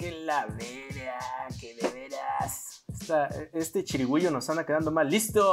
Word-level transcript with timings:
que 0.00 0.12
la 0.12 0.46
vera, 0.46 1.20
que 1.60 1.74
de 1.74 1.88
veras. 1.90 2.82
este 3.52 3.84
chirigüillo 3.84 4.30
nos 4.30 4.48
anda 4.48 4.64
quedando 4.64 4.90
mal. 4.90 5.10
¡Listo! 5.10 5.44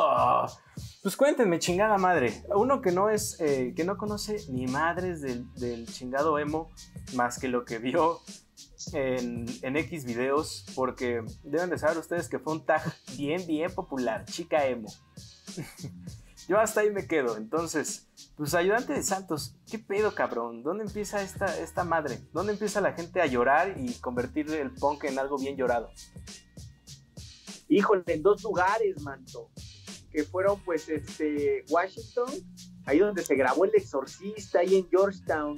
Pues 1.03 1.17
cuéntenme, 1.17 1.59
chingada 1.59 1.97
madre. 1.97 2.45
Uno 2.55 2.81
que 2.81 2.93
no 2.93 3.09
es, 3.09 3.41
eh, 3.41 3.73
que 3.75 3.83
no 3.83 3.97
conoce 3.97 4.37
ni 4.49 4.65
madres 4.65 5.21
del, 5.21 5.85
chingado 5.87 6.39
emo, 6.39 6.69
más 7.13 7.39
que 7.39 7.49
lo 7.49 7.65
que 7.65 7.79
vio 7.79 8.21
en, 8.93 9.45
en, 9.63 9.75
X 9.75 10.05
videos, 10.05 10.65
porque 10.75 11.25
deben 11.43 11.69
de 11.69 11.77
saber 11.77 11.97
ustedes 11.97 12.29
que 12.29 12.39
fue 12.39 12.53
un 12.53 12.65
tag 12.65 12.81
bien, 13.17 13.45
bien 13.47 13.75
popular, 13.75 14.23
chica 14.25 14.65
emo. 14.65 14.87
Yo 16.47 16.57
hasta 16.57 16.81
ahí 16.81 16.91
me 16.91 17.05
quedo. 17.05 17.35
Entonces, 17.35 18.06
pues 18.37 18.53
ayudante 18.53 18.93
de 18.93 19.01
Santos, 19.01 19.55
¿qué 19.69 19.79
pedo, 19.79 20.13
cabrón? 20.13 20.61
¿Dónde 20.61 20.83
empieza 20.83 21.23
esta, 21.23 21.57
esta 21.59 21.83
madre? 21.83 22.19
¿Dónde 22.33 22.53
empieza 22.53 22.79
la 22.79 22.93
gente 22.93 23.19
a 23.19 23.25
llorar 23.25 23.75
y 23.79 23.95
convertir 23.95 24.47
el 24.51 24.71
punk 24.75 25.05
en 25.05 25.17
algo 25.17 25.39
bien 25.39 25.57
llorado? 25.57 25.89
Híjole, 27.67 28.03
en 28.05 28.21
dos 28.21 28.43
lugares, 28.43 29.01
manto. 29.01 29.49
Que 30.11 30.23
fueron, 30.23 30.63
pues, 30.63 30.87
este, 30.87 31.65
Washington, 31.67 32.29
ahí 32.85 32.99
donde 32.99 33.23
se 33.23 33.35
grabó 33.35 33.65
El 33.65 33.71
Exorcista, 33.73 34.59
ahí 34.59 34.75
en 34.75 34.87
Georgetown. 34.87 35.57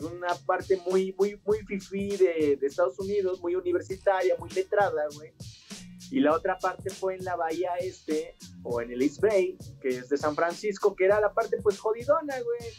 Una 0.00 0.34
parte 0.46 0.78
muy, 0.86 1.14
muy, 1.18 1.40
muy 1.46 1.58
fifí 1.64 2.16
de, 2.18 2.58
de 2.60 2.66
Estados 2.66 2.98
Unidos, 2.98 3.40
muy 3.40 3.54
universitaria, 3.54 4.36
muy 4.38 4.50
letrada, 4.50 5.06
güey 5.14 5.32
y 6.10 6.20
la 6.20 6.34
otra 6.34 6.58
parte 6.58 6.90
fue 6.90 7.14
en 7.14 7.24
la 7.24 7.36
bahía 7.36 7.70
este, 7.80 8.34
o 8.62 8.80
en 8.80 8.90
el 8.90 9.02
East 9.02 9.20
Bay, 9.20 9.56
que 9.80 9.88
es 9.88 10.08
de 10.08 10.16
San 10.16 10.34
Francisco, 10.34 10.94
que 10.96 11.04
era 11.04 11.20
la 11.20 11.32
parte 11.32 11.58
pues 11.62 11.78
jodidona, 11.78 12.34
güey. 12.40 12.72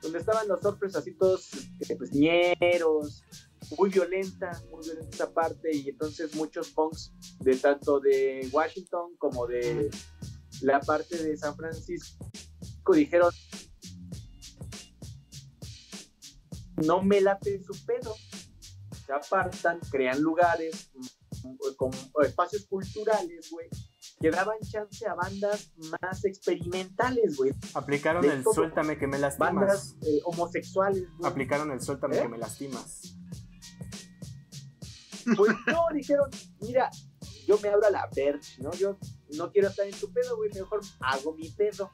Donde 0.00 0.18
estaban 0.18 0.48
los 0.48 0.60
surfers 0.60 0.96
así 0.96 1.12
todos, 1.12 1.50
este, 1.78 1.94
pues 1.96 2.12
ñeros, 2.12 3.22
muy 3.78 3.90
violenta, 3.90 4.50
muy 4.70 4.84
violenta 4.84 5.14
esa 5.14 5.32
parte, 5.32 5.74
y 5.76 5.90
entonces 5.90 6.34
muchos 6.34 6.70
punks 6.70 7.12
de 7.40 7.56
tanto 7.56 8.00
de 8.00 8.48
Washington 8.50 9.14
como 9.18 9.46
de 9.46 9.90
la 10.62 10.80
parte 10.80 11.22
de 11.22 11.36
San 11.36 11.54
Francisco 11.54 12.26
dijeron, 12.92 13.32
no 16.76 17.02
me 17.02 17.20
late 17.20 17.62
su 17.62 17.72
pedo, 17.84 18.14
se 19.06 19.12
apartan, 19.12 19.78
crean 19.90 20.20
lugares, 20.20 20.90
con 21.76 21.90
espacios 22.24 22.66
culturales, 22.66 23.50
güey, 23.50 23.68
que 24.20 24.30
daban 24.30 24.58
chance 24.60 25.06
a 25.06 25.14
bandas 25.14 25.72
más 26.00 26.24
experimentales, 26.24 27.36
güey. 27.36 27.52
Aplicaron 27.74 28.24
el 28.24 28.44
suéltame 28.44 28.98
que 28.98 29.06
me 29.06 29.18
lastimas. 29.18 29.54
Bandas 29.54 29.96
eh, 30.02 30.20
homosexuales, 30.24 31.08
güey. 31.16 31.30
Aplicaron 31.30 31.70
el 31.70 31.80
suéltame 31.80 32.16
que 32.16 32.22
¿Eh? 32.22 32.28
me 32.28 32.38
lastimas. 32.38 33.16
Pues 35.36 35.56
no, 35.66 35.86
dijeron, 35.94 36.30
mira, 36.60 36.90
yo 37.46 37.58
me 37.58 37.68
abro 37.68 37.86
a 37.86 37.90
la 37.90 38.08
verge, 38.14 38.62
¿no? 38.62 38.72
Yo 38.72 38.98
no 39.36 39.50
quiero 39.50 39.68
estar 39.68 39.86
en 39.86 39.98
tu 39.98 40.12
pedo, 40.12 40.36
güey, 40.36 40.50
mejor 40.52 40.80
hago 41.00 41.34
mi 41.34 41.48
pedo. 41.50 41.90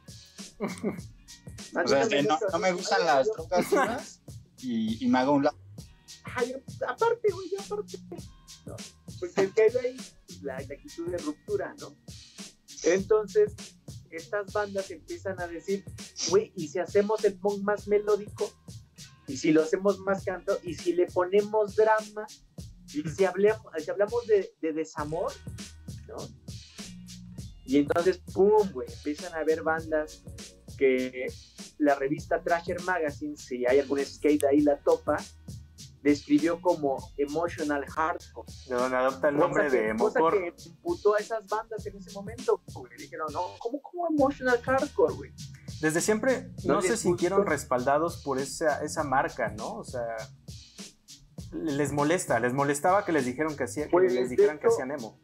o 0.61 1.89
sea, 1.89 2.09
no, 2.23 2.59
me 2.59 2.73
gustan 2.73 3.05
las 3.05 3.31
trocas 3.31 4.21
y, 4.59 5.05
y 5.05 5.09
me 5.09 5.19
hago 5.19 5.33
un 5.33 5.45
lado. 5.45 5.59
aparte, 6.87 7.29
güey, 7.33 7.49
aparte. 7.59 7.99
¿no? 8.67 8.77
Porque 9.19 9.51
que 9.51 9.63
hay 9.63 9.71
ahí 9.85 9.97
la, 10.43 10.57
actitud 10.57 11.11
de 11.11 11.19
ruptura, 11.19 11.75
¿no? 11.81 11.95
Entonces, 12.85 13.55
estas 14.11 14.53
bandas 14.53 14.91
empiezan 14.91 15.41
a 15.41 15.47
decir, 15.47 15.85
güey, 16.31 16.53
¿y 16.57 16.69
si 16.69 16.79
hacemos 16.79 17.25
el 17.25 17.39
punk 17.39 17.63
más 17.63 17.89
melódico? 17.89 18.51
¿Y 19.27 19.37
si 19.37 19.53
lo 19.53 19.63
hacemos 19.63 19.99
más 20.01 20.25
canto? 20.25 20.59
¿Y 20.63 20.75
si 20.75 20.93
le 20.93 21.07
ponemos 21.07 21.77
drama? 21.77 22.27
¿Y 22.87 23.09
si 23.09 23.25
hablamos, 23.25 23.67
si 23.83 23.91
hablamos 23.91 24.27
de, 24.27 24.55
de 24.61 24.73
desamor? 24.73 25.33
¿No? 26.07 26.17
Y 27.67 27.77
entonces, 27.77 28.19
¡pum! 28.33 28.67
güey, 28.73 28.89
empiezan 28.91 29.35
a 29.35 29.41
haber 29.41 29.63
bandas 29.63 30.23
que 30.79 31.27
la 31.77 31.95
revista 31.97 32.43
Trasher 32.43 32.81
Magazine, 32.83 33.37
si 33.37 33.67
hay 33.67 33.81
algún 33.81 34.03
skate 34.03 34.45
ahí, 34.45 34.61
la 34.63 34.79
topa, 34.79 35.19
describió 36.03 36.61
como 36.61 36.97
emotional 37.17 37.85
hardcore. 37.87 38.53
De 38.69 38.75
donde 38.75 38.97
adopta 38.97 39.29
el 39.29 39.37
nombre 39.37 39.71
de 39.71 39.89
emocore. 39.89 40.55
que 40.55 40.69
imputó 40.69 41.15
a 41.15 41.19
esas 41.19 41.47
bandas 41.47 41.85
en 41.87 41.97
ese 41.97 42.13
momento, 42.13 42.61
güey. 42.75 42.93
Dijeron, 42.99 43.27
no, 43.33 43.43
¿cómo, 43.59 43.81
cómo 43.81 44.09
emotional 44.09 44.61
hardcore, 44.63 45.15
güey? 45.15 45.33
Desde 45.81 46.01
siempre 46.01 46.51
no, 46.65 46.83
se 46.83 46.97
sintieron 46.97 47.47
respaldados 47.47 48.23
por 48.25 48.39
esa, 48.39 48.83
esa 48.85 49.05
marca, 49.05 49.51
¿no? 49.51 49.75
O 49.77 49.85
sea, 49.85 50.17
les 51.53 51.93
molesta, 51.93 52.41
les 52.41 52.53
molestaba 52.53 53.05
que 53.05 53.13
les 53.13 53.25
dijeron 53.25 53.57
que, 53.57 53.65
hacía, 53.65 53.85
que 53.85 53.91
pues, 53.91 54.13
les 54.13 54.31
dijeran 54.31 54.59
que 54.59 54.67
hacían 54.67 54.91
emo. 54.91 55.21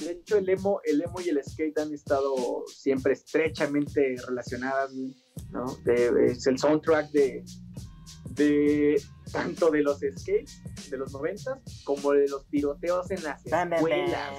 De 0.00 0.12
hecho, 0.12 0.38
el 0.38 0.48
emo, 0.48 0.80
el 0.84 1.02
emo 1.02 1.20
y 1.20 1.28
el 1.28 1.42
skate 1.42 1.78
han 1.78 1.92
estado 1.92 2.64
siempre 2.66 3.12
estrechamente 3.12 4.16
relacionadas, 4.26 4.92
¿no? 5.50 5.64
es 5.86 6.46
el 6.46 6.58
soundtrack 6.58 7.10
de, 7.10 7.44
de 8.30 9.02
tanto 9.30 9.70
de 9.70 9.82
los 9.82 9.98
skates 9.98 10.62
de 10.90 10.96
los 10.96 11.12
noventas 11.12 11.58
como 11.84 12.12
de 12.12 12.28
los 12.28 12.46
tiroteos 12.48 13.10
en 13.10 13.22
las 13.24 13.44
escuelas. 13.44 14.30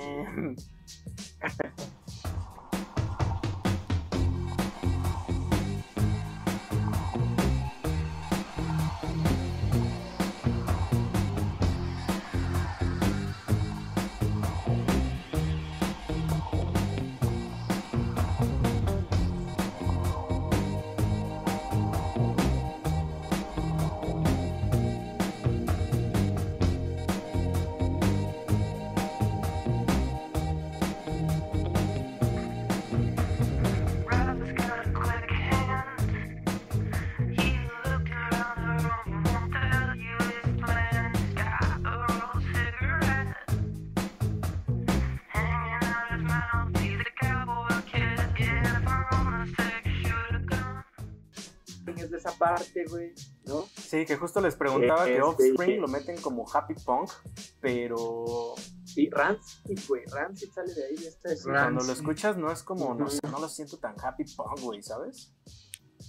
Parte, 52.42 52.86
güey, 52.90 53.14
¿no? 53.46 53.68
Sí, 53.78 54.06
que 54.06 54.18
justo 54.18 54.42
les 54.42 54.56
preguntaba 54.56 55.06
que 55.06 55.18
este, 55.18 55.22
Offspring 55.22 55.80
lo 55.80 55.88
meten 55.88 56.20
como 56.22 56.46
happy 56.52 56.74
punk, 56.84 57.12
pero... 57.60 58.56
Sí, 58.84 59.10
Rancid, 59.12 59.80
güey, 59.88 60.04
Rancid 60.06 60.50
sale 60.52 60.74
de 60.74 60.86
ahí. 60.86 60.96
De 60.96 61.08
este 61.08 61.44
Cuando 61.44 61.84
lo 61.84 61.94
escuchas 61.94 62.36
no 62.38 62.52
es 62.52 62.64
como, 62.64 62.96
no 62.96 63.10
sé, 63.10 63.20
no 63.30 63.40
lo 63.40 63.48
siento 63.48 63.78
tan 63.78 63.96
happy 64.04 64.24
punk, 64.36 64.60
güey, 64.60 64.82
¿sabes? 64.82 65.32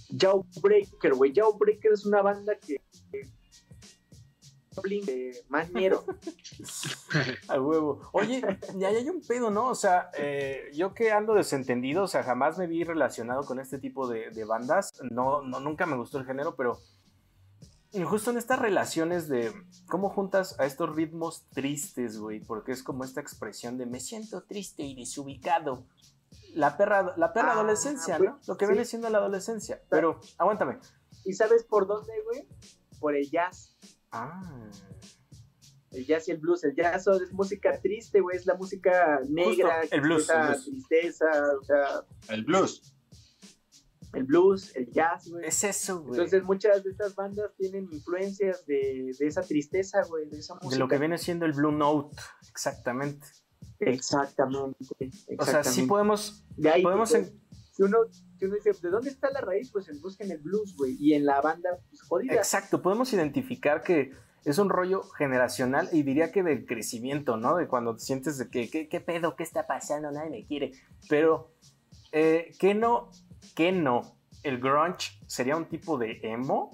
Jawbreaker, 0.09 1.13
güey, 1.13 1.33
Jawbreaker 1.33 1.93
es 1.93 2.05
una 2.05 2.21
banda 2.21 2.57
que 2.57 2.81
de 4.81 5.43
Maniero. 5.49 6.03
A 7.47 7.59
huevo. 7.59 8.01
Oye, 8.11 8.41
ya 8.75 8.89
hay 8.89 9.09
un 9.09 9.21
pedo, 9.21 9.49
¿no? 9.49 9.67
O 9.67 9.75
sea, 9.75 10.09
eh, 10.17 10.71
yo 10.73 10.93
que 10.93 11.11
ando 11.11 11.33
desentendido, 11.33 12.03
o 12.03 12.07
sea, 12.07 12.23
jamás 12.23 12.57
me 12.57 12.67
vi 12.67 12.83
relacionado 12.83 13.45
con 13.45 13.59
este 13.59 13.77
tipo 13.77 14.07
de, 14.07 14.43
bandas. 14.45 14.93
No, 15.11 15.41
no, 15.41 15.59
nunca 15.59 15.85
me 15.85 15.95
gustó 15.95 16.17
el 16.17 16.25
género, 16.25 16.55
pero 16.55 16.79
justo 18.05 18.31
en 18.31 18.37
estas 18.37 18.59
relaciones 18.59 19.27
de 19.27 19.53
cómo 19.87 20.09
juntas 20.09 20.59
a 20.59 20.65
estos 20.65 20.95
ritmos 20.95 21.45
tristes, 21.53 22.17
güey, 22.17 22.39
porque 22.39 22.71
es 22.71 22.83
como 22.83 23.03
esta 23.03 23.21
expresión 23.21 23.77
de 23.77 23.85
me 23.85 23.99
siento 23.99 24.43
triste 24.43 24.83
y 24.83 24.95
desubicado. 24.95 25.85
La 26.55 26.77
perra, 26.77 27.15
la 27.17 27.33
perra 27.33 27.49
ah, 27.49 27.53
adolescencia, 27.53 28.19
¿no? 28.19 28.39
Lo 28.47 28.57
que 28.57 28.67
viene 28.67 28.85
siendo 28.85 29.09
la 29.09 29.19
adolescencia. 29.19 29.81
Pero, 29.89 30.19
aguántame. 30.37 30.77
¿Y 31.25 31.33
sabes 31.33 31.63
por 31.63 31.87
dónde, 31.87 32.13
güey? 32.25 32.47
Por 32.99 33.15
el 33.15 33.29
jazz. 33.29 33.75
Ah. 34.13 34.69
El 35.91 36.05
jazz 36.05 36.27
y 36.27 36.31
el 36.31 36.37
blues. 36.37 36.63
El 36.63 36.75
jazz 36.75 37.07
es 37.07 37.33
música 37.33 37.79
triste, 37.79 38.21
güey. 38.21 38.37
Es 38.37 38.45
la 38.45 38.55
música 38.55 39.19
negra. 39.27 39.81
el 39.91 40.01
blues. 40.01 40.27
tristeza, 40.65 41.25
o 41.59 41.63
sea. 41.63 42.05
El 42.29 42.43
blues. 42.43 42.93
El 44.13 44.25
blues, 44.25 44.75
el 44.75 44.91
jazz, 44.91 45.27
güey. 45.29 45.45
Es 45.45 45.63
eso, 45.63 46.01
güey. 46.01 46.11
Entonces 46.11 46.43
muchas 46.43 46.83
de 46.83 46.91
estas 46.91 47.15
bandas 47.15 47.51
tienen 47.57 47.89
influencias 47.91 48.65
de, 48.67 49.09
esa 49.19 49.41
tristeza, 49.41 50.03
güey, 50.07 50.29
de 50.29 50.37
esa 50.37 50.53
música. 50.55 50.75
De 50.75 50.79
lo 50.79 50.87
que 50.87 50.99
viene 50.99 51.17
siendo 51.17 51.45
el 51.45 51.53
Blue 51.53 51.71
Note, 51.71 52.21
exactamente. 52.49 53.27
Exactamente. 53.79 54.77
O 55.39 55.45
sea, 55.45 55.63
sí 55.63 55.83
podemos... 55.83 56.45
podemos 56.83 57.09
si 57.09 57.81
uno, 57.81 57.97
si 58.43 58.47
uno 58.47 58.55
dice, 58.55 58.73
¿de 58.81 58.89
dónde 58.89 59.09
está 59.09 59.31
la 59.31 59.39
raíz? 59.39 59.71
Pues 59.71 59.89
busca 60.01 60.25
en 60.25 60.31
el 60.31 60.39
blues, 60.39 60.75
güey, 60.75 60.97
y 60.99 61.13
en 61.13 61.25
la 61.25 61.39
banda, 61.39 61.69
pues 61.89 62.01
jodida. 62.01 62.33
Exacto, 62.33 62.81
podemos 62.81 63.13
identificar 63.13 63.83
que 63.83 64.11
es 64.43 64.57
un 64.57 64.69
rollo 64.69 65.03
generacional 65.17 65.87
y 65.93 66.03
diría 66.03 66.31
que 66.33 66.43
del 66.43 66.65
crecimiento, 66.65 67.37
¿no? 67.37 67.55
De 67.55 67.67
cuando 67.69 67.95
te 67.95 68.01
sientes 68.01 68.37
de 68.37 68.49
que, 68.49 68.69
¿qué, 68.69 68.99
pedo? 68.99 69.37
¿Qué 69.37 69.43
está 69.43 69.65
pasando? 69.65 70.11
Nadie 70.11 70.29
me 70.29 70.45
quiere. 70.45 70.73
Pero, 71.07 71.53
eh, 72.11 72.53
¿qué 72.59 72.73
no? 72.73 73.09
¿Qué 73.55 73.71
no? 73.71 74.17
¿El 74.43 74.59
grunge 74.59 75.17
sería 75.25 75.55
un 75.55 75.69
tipo 75.69 75.97
de 75.97 76.19
emo? 76.21 76.71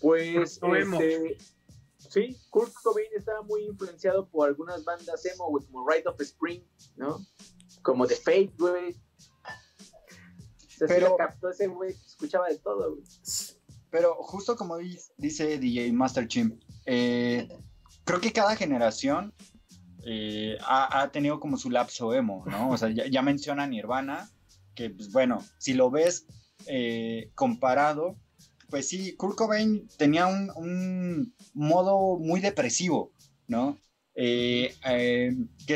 Pues, 0.00 0.58
este, 0.62 1.36
sí, 1.98 2.38
Kurt 2.48 2.72
Cobain 2.82 3.10
estaba 3.14 3.42
muy 3.42 3.64
influenciado 3.66 4.26
por 4.30 4.48
algunas 4.48 4.82
bandas 4.82 5.26
emo, 5.26 5.44
como 5.66 5.86
Ride 5.86 6.08
of 6.08 6.18
Spring, 6.22 6.62
¿no? 6.96 7.18
Como 7.82 8.06
The 8.06 8.16
Fate, 8.16 8.52
güey. 8.58 8.96
Pero 10.86 11.16
captó 11.16 11.50
ese 11.50 11.66
güey, 11.66 11.92
escuchaba 12.06 12.48
de 12.48 12.58
todo, 12.58 12.94
güey. 12.94 13.04
Pero 13.90 14.14
justo 14.14 14.56
como 14.56 14.76
dice 14.76 15.58
DJ 15.58 15.92
Master 15.92 16.28
Chimp, 16.28 16.62
eh, 16.86 17.48
creo 18.04 18.20
que 18.20 18.32
cada 18.32 18.54
generación 18.54 19.34
eh, 20.04 20.56
ha, 20.62 21.10
tenido 21.12 21.40
como 21.40 21.56
su 21.56 21.70
lapso 21.70 22.14
emo, 22.14 22.44
¿no? 22.46 22.70
O 22.70 22.78
sea, 22.78 22.88
ya, 22.88 23.22
menciona 23.22 23.66
Nirvana, 23.66 24.30
que 24.74 24.90
pues 24.90 25.10
bueno, 25.12 25.44
si 25.58 25.74
lo 25.74 25.90
ves 25.90 26.26
eh, 26.66 27.30
comparado, 27.34 28.16
pues 28.70 28.88
sí, 28.88 29.16
Kurt 29.16 29.36
Cobain 29.36 29.88
tenía 29.98 30.28
un, 30.28 31.34
modo 31.52 32.16
muy 32.18 32.40
depresivo, 32.40 33.12
¿no? 33.48 33.76
¿Qué 34.14 34.76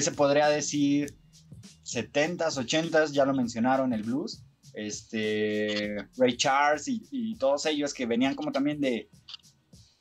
se 0.00 0.12
podría 0.12 0.48
decir? 0.48 1.16
70s, 1.84 2.56
80s, 2.56 3.10
ya 3.10 3.24
lo 3.24 3.34
mencionaron, 3.34 3.92
el 3.92 4.04
blues 4.04 4.42
este, 4.74 5.96
Ray 6.16 6.36
Charles 6.36 6.88
y, 6.88 7.36
todos 7.36 7.66
ellos 7.66 7.94
que 7.94 8.06
venían 8.06 8.34
como 8.34 8.52
también 8.52 8.80
de, 8.80 9.08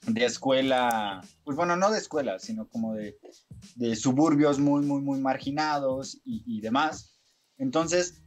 de 0.07 0.25
escuela, 0.25 1.21
pues 1.43 1.55
bueno, 1.55 1.75
no 1.75 1.91
de 1.91 1.99
escuela, 1.99 2.39
sino 2.39 2.67
como 2.67 2.93
de, 2.93 3.17
de 3.75 3.95
suburbios 3.95 4.59
muy, 4.59 4.85
muy, 4.85 5.01
muy 5.01 5.19
marginados 5.19 6.19
y, 6.25 6.61
demás. 6.61 7.19
Entonces, 7.57 8.21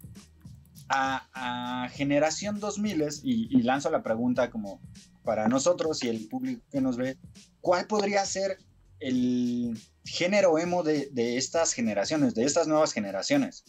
a, 0.89 1.89
generación 1.93 2.61
2000 2.61 3.03
y, 3.23 3.59
y 3.59 3.63
lanzo 3.63 3.91
la 3.91 4.03
pregunta 4.03 4.51
como 4.51 4.81
para 5.23 5.49
nosotros 5.49 6.03
y 6.05 6.09
el 6.09 6.29
público 6.29 6.63
que 6.71 6.81
nos 6.81 6.97
ve, 6.97 7.19
¿cuál 7.61 7.87
podría 7.87 8.25
ser 8.25 8.59
el 9.01 9.77
género 10.05 10.59
emo 10.59 10.83
de, 10.83 11.09
de 11.13 11.37
estas 11.37 11.73
generaciones, 11.73 12.35
de 12.35 12.45
estas 12.45 12.69
nuevas 12.69 12.93
generaciones? 12.93 13.65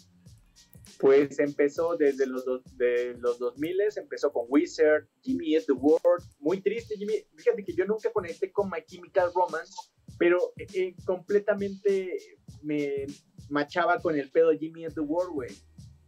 Pues 0.99 1.37
empezó 1.39 1.95
desde 1.95 2.25
los, 2.25 2.43
de 2.75 3.15
los 3.19 3.37
2000, 3.39 3.77
empezó 3.97 4.31
con 4.31 4.45
Wizard, 4.49 5.07
Jimmy 5.21 5.55
Eat 5.55 5.65
the 5.65 5.73
World, 5.73 6.23
muy 6.39 6.61
triste 6.61 6.95
Jimmy, 6.97 7.25
fíjate 7.35 7.63
que 7.63 7.73
yo 7.73 7.85
nunca 7.85 8.11
conecté 8.11 8.51
con 8.51 8.69
My 8.69 8.83
Chemical 8.85 9.31
Romance, 9.33 9.73
pero 10.17 10.39
eh, 10.57 10.95
completamente 11.05 12.17
me 12.63 13.05
machaba 13.49 13.99
con 13.99 14.17
el 14.17 14.31
pedo 14.31 14.51
Jimmy 14.57 14.83
Eat 14.83 14.95
the 14.95 15.01
World, 15.01 15.33
güey. 15.33 15.51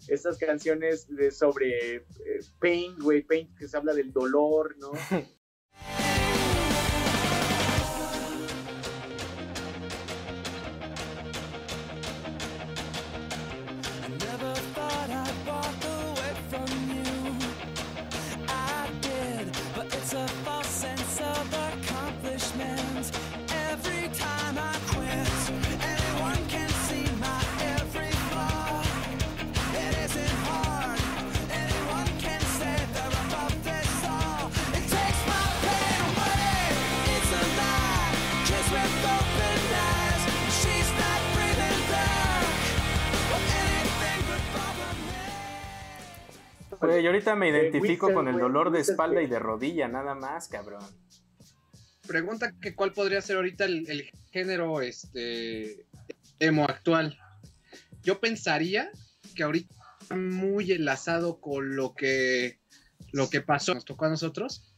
Estas 0.08 0.38
canciones 0.38 1.08
de, 1.08 1.30
sobre 1.30 1.98
eh, 1.98 2.06
pain, 2.60 2.98
güey, 3.00 3.22
pain 3.22 3.54
que 3.56 3.68
se 3.68 3.78
habla 3.78 3.94
del 3.94 4.12
dolor, 4.12 4.76
¿no? 4.80 4.92
y 47.00 47.08
ahorita 47.08 47.36
me 47.36 47.50
identifico 47.50 48.14
con 48.14 48.28
el 48.28 48.38
dolor 48.38 48.72
de 48.72 48.82
espalda 48.82 49.22
y 49.22 49.28
de 49.28 49.40
rodilla, 49.40 49.88
nada 49.88 50.16
más, 50.16 50.48
cabrón. 50.48 50.84
Pregunta 52.08 52.54
que 52.60 52.76
cuál 52.76 52.94
podría 52.94 53.22
ser 53.22 53.38
ahorita 53.38 53.66
el, 53.66 54.12
género 54.32 54.82
este 54.82 55.86
emo 56.40 56.66
actual. 56.66 57.20
Yo 58.02 58.20
pensaría 58.20 58.92
que 59.36 59.44
ahorita 59.44 59.76
muy 60.16 60.72
enlazado 60.72 61.40
con 61.40 61.76
lo 61.76 61.94
que 61.94 62.60
lo 63.12 63.30
que 63.30 63.42
pasó, 63.42 63.74
nos 63.74 63.86
tocó 63.86 64.06
a 64.06 64.10
nosotros. 64.10 64.74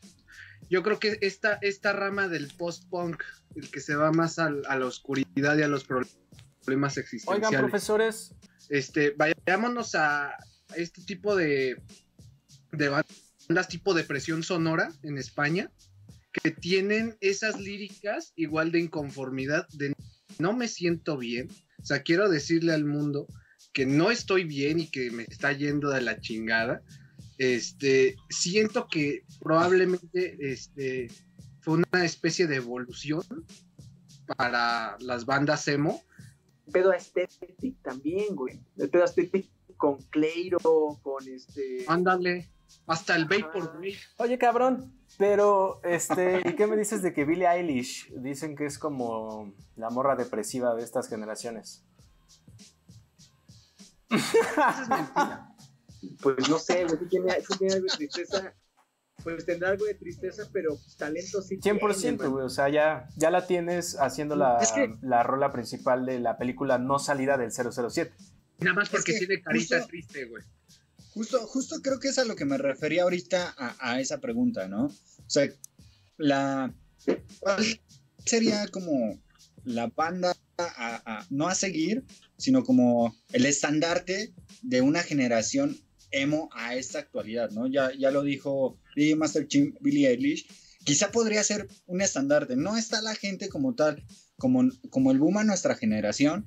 Yo 0.70 0.84
creo 0.84 1.00
que 1.00 1.18
esta, 1.22 1.58
esta 1.62 1.92
rama 1.92 2.28
del 2.28 2.48
post-punk, 2.48 3.24
el 3.56 3.70
que 3.70 3.82
se 3.82 3.96
va 3.96 4.12
más 4.12 4.40
a, 4.40 4.50
la 4.50 4.86
oscuridad 4.86 5.58
y 5.58 5.64
a 5.64 5.68
los 5.68 5.84
problemas 5.84 6.98
existenciales. 6.98 7.48
Oigan, 7.48 7.62
profesores. 7.62 8.36
Este, 8.70 9.12
vayámonos 9.12 9.96
a 9.96 10.34
este 10.76 11.02
tipo 11.02 11.36
de, 11.36 11.82
de 12.72 12.90
bandas 12.90 13.68
tipo 13.68 13.94
depresión 13.94 14.44
sonora 14.44 14.92
en 15.04 15.18
España 15.18 15.72
que 16.32 16.52
tienen 16.52 17.18
esas 17.20 17.60
líricas 17.60 18.34
igual 18.36 18.72
de 18.72 18.80
inconformidad, 18.80 19.68
de 19.74 19.94
no 20.40 20.54
me 20.54 20.68
siento 20.68 21.18
bien. 21.18 21.50
O 21.82 21.86
sea, 21.86 22.04
quiero 22.04 22.30
decirle 22.30 22.74
al 22.74 22.86
mundo 22.86 23.28
que 23.74 23.86
no 23.86 24.12
estoy 24.12 24.44
bien 24.44 24.80
y 24.80 24.88
que 24.88 25.12
me 25.12 25.24
está 25.24 25.52
yendo 25.52 25.90
de 25.90 26.02
la 26.02 26.20
chingada. 26.20 26.82
Este, 27.38 28.16
siento 28.30 28.88
que 28.88 29.24
probablemente 29.40 30.38
este, 30.40 31.10
fue 31.62 31.76
una 31.76 32.06
especie 32.06 32.48
de 32.48 32.58
evolución 32.58 33.24
para 34.38 34.98
las 35.00 35.26
bandas 35.26 35.68
emo. 35.68 36.02
Pedo 36.72 36.94
estético 36.94 37.78
también, 37.84 38.36
güey. 38.36 38.60
El 38.78 38.90
pedo 38.90 39.04
estético 39.04 39.50
con 39.82 39.98
Cleiro, 40.12 40.60
con 41.02 41.28
este. 41.28 41.84
Ándale. 41.88 42.52
Hasta 42.86 43.16
el 43.16 43.26
Vapor 43.26 43.74
Wave. 43.76 43.98
Oye, 44.18 44.38
cabrón, 44.38 44.94
pero, 45.18 45.82
este, 45.84 46.42
¿y 46.46 46.56
qué 46.56 46.68
me 46.68 46.78
dices 46.78 47.02
de 47.02 47.14
que 47.14 47.26
Billie 47.26 47.48
Eilish 47.48 48.14
dicen 48.14 48.56
que 48.56 48.66
es 48.66 48.78
como 48.78 49.54
la 49.76 49.90
morra 49.90 50.16
depresiva 50.16 50.76
de 50.76 50.84
estas 50.84 51.10
generaciones? 51.10 51.84
es 54.10 54.90
mentira. 54.90 55.48
Pues 56.22 56.48
no 56.48 56.58
sé, 56.60 56.86
güey, 56.86 57.10
tiene, 57.10 57.34
tiene 57.58 57.74
algo 57.74 57.88
de 57.88 57.98
tristeza. 57.98 58.54
Pues 59.24 59.46
tendrá 59.46 59.70
algo 59.70 59.86
de 59.86 59.96
tristeza, 59.96 60.44
pero 60.52 60.70
pues, 60.76 60.96
talento 60.96 61.42
sí 61.42 61.60
100%, 61.60 62.30
güey, 62.30 62.46
o 62.46 62.50
sea, 62.50 62.70
ya, 62.70 63.08
ya 63.16 63.30
la 63.30 63.46
tienes 63.46 64.00
haciendo 64.00 64.36
la, 64.36 64.60
la 65.02 65.24
rola 65.24 65.52
principal 65.52 66.06
de 66.06 66.20
la 66.20 66.38
película 66.38 66.78
No 66.78 67.00
Salida 67.00 67.38
del 67.38 67.52
007. 67.52 68.14
Nada 68.62 68.76
más 68.76 68.90
porque 68.90 69.14
tiene 69.14 69.42
carita 69.42 69.86
triste, 69.88 70.26
güey. 70.26 70.44
Justo, 71.14 71.40
justo 71.48 71.82
creo 71.82 72.00
que 72.00 72.10
es 72.10 72.18
a 72.20 72.26
lo 72.26 72.36
que 72.36 72.46
me 72.46 72.58
refería 72.58 73.04
ahorita 73.04 73.56
a, 73.58 74.00
esa 74.00 74.20
pregunta, 74.22 74.68
¿no? 74.68 74.86
O 74.86 75.30
sea, 75.30 75.50
la. 76.18 76.74
¿Cuál 77.40 77.82
sería 78.26 78.68
como 78.68 79.20
la 79.64 79.88
banda 79.88 80.36
a, 80.58 81.26
no 81.30 81.48
a 81.48 81.56
seguir, 81.56 82.04
sino 82.38 82.64
como 82.64 83.16
el 83.34 83.46
estandarte 83.46 84.34
de 84.62 84.82
una 84.82 85.02
generación 85.02 85.78
emo 86.12 86.50
a 86.54 86.76
esta 86.76 87.00
actualidad, 87.00 87.50
¿no? 87.52 87.68
Ya, 87.68 87.92
ya 87.98 88.12
lo 88.12 88.24
dijo 88.24 88.78
DJ 88.96 89.16
Master 89.16 89.48
Chief 89.48 89.74
Billy 89.82 90.06
Eilish. 90.06 90.48
Quizá 90.84 91.12
podría 91.12 91.44
ser 91.44 91.68
un 91.88 92.02
estandarte. 92.02 92.56
No 92.56 92.78
está 92.78 93.02
la 93.02 93.16
gente 93.16 93.50
como 93.50 93.76
tal, 93.76 94.04
como, 94.38 94.70
como 94.90 95.12
el 95.12 95.20
boom 95.20 95.38
a 95.38 95.44
nuestra 95.44 95.76
generación. 95.76 96.46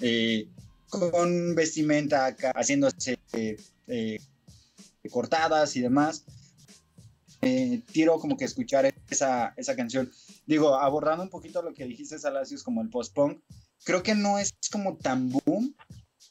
Eh, 0.00 0.48
con 0.90 1.54
vestimenta 1.54 2.26
acá, 2.26 2.52
haciéndose 2.54 3.18
eh, 3.32 4.18
cortadas 5.10 5.76
y 5.76 5.80
demás. 5.80 6.24
Eh, 7.42 7.82
quiero 7.90 8.18
como 8.18 8.36
que 8.36 8.44
escuchar 8.44 8.92
esa, 9.08 9.54
esa 9.56 9.74
canción. 9.74 10.10
Digo, 10.46 10.74
abordando 10.74 11.22
un 11.22 11.30
poquito 11.30 11.62
lo 11.62 11.72
que 11.72 11.86
dijiste, 11.86 12.18
Salacios, 12.18 12.62
como 12.62 12.82
el 12.82 12.90
post-punk, 12.90 13.40
creo 13.84 14.02
que 14.02 14.14
no 14.14 14.38
es 14.38 14.52
como 14.70 14.96
tan 14.96 15.30
boom 15.30 15.74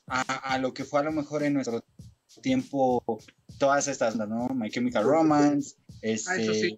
a, 0.08 0.58
lo 0.58 0.74
que 0.74 0.86
fue 0.86 1.00
a 1.00 1.04
lo 1.04 1.12
mejor 1.12 1.44
en 1.44 1.54
nuestro 1.54 1.84
tiempo 2.42 3.04
todas 3.58 3.88
estas, 3.88 4.16
¿no? 4.16 4.48
My 4.50 4.70
Chemical 4.70 5.04
Romance, 5.04 5.76
este, 6.02 6.32
ah, 6.32 6.36
eso 6.38 6.54
sí. 6.54 6.78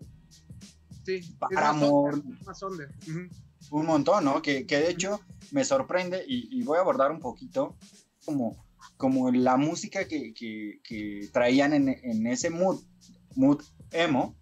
Sí, 1.05 1.35
Paramore, 1.39 2.21
un 3.69 3.85
montón, 3.85 4.25
¿no? 4.25 4.41
Que, 4.41 4.65
que, 4.65 4.79
de 4.79 4.89
hecho 4.89 5.21
me 5.51 5.63
sorprende 5.63 6.23
y, 6.27 6.63
voy 6.63 6.77
a 6.77 6.81
abordar 6.81 7.11
un 7.11 7.19
poquito 7.19 7.75
como, 8.25 8.65
como 8.97 9.31
la 9.31 9.57
música 9.57 10.07
que, 10.07 10.33
que, 10.33 11.29
traían 11.31 11.73
en, 11.73 11.89
en, 11.89 12.27
ese 12.27 12.49
mood, 12.49 12.81
mood 13.35 13.61
emo, 13.91 14.35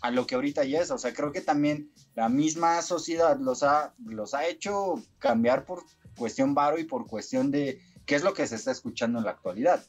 a 0.00 0.10
lo 0.10 0.26
que 0.26 0.34
ahorita 0.34 0.64
ya 0.64 0.80
es. 0.80 0.90
O 0.90 0.98
sea, 0.98 1.12
creo 1.12 1.32
que 1.32 1.40
también 1.40 1.90
la 2.14 2.28
misma 2.28 2.82
sociedad 2.82 3.38
los 3.38 3.62
ha, 3.62 3.94
los 4.04 4.34
ha 4.34 4.46
hecho 4.46 5.02
cambiar 5.18 5.64
por 5.64 5.84
cuestión 6.16 6.54
varo 6.54 6.78
y 6.78 6.84
por 6.84 7.06
cuestión 7.06 7.50
de 7.50 7.80
qué 8.06 8.14
es 8.14 8.24
lo 8.24 8.34
que 8.34 8.46
se 8.46 8.56
está 8.56 8.70
escuchando 8.70 9.18
en 9.18 9.24
la 9.24 9.32
actualidad. 9.32 9.84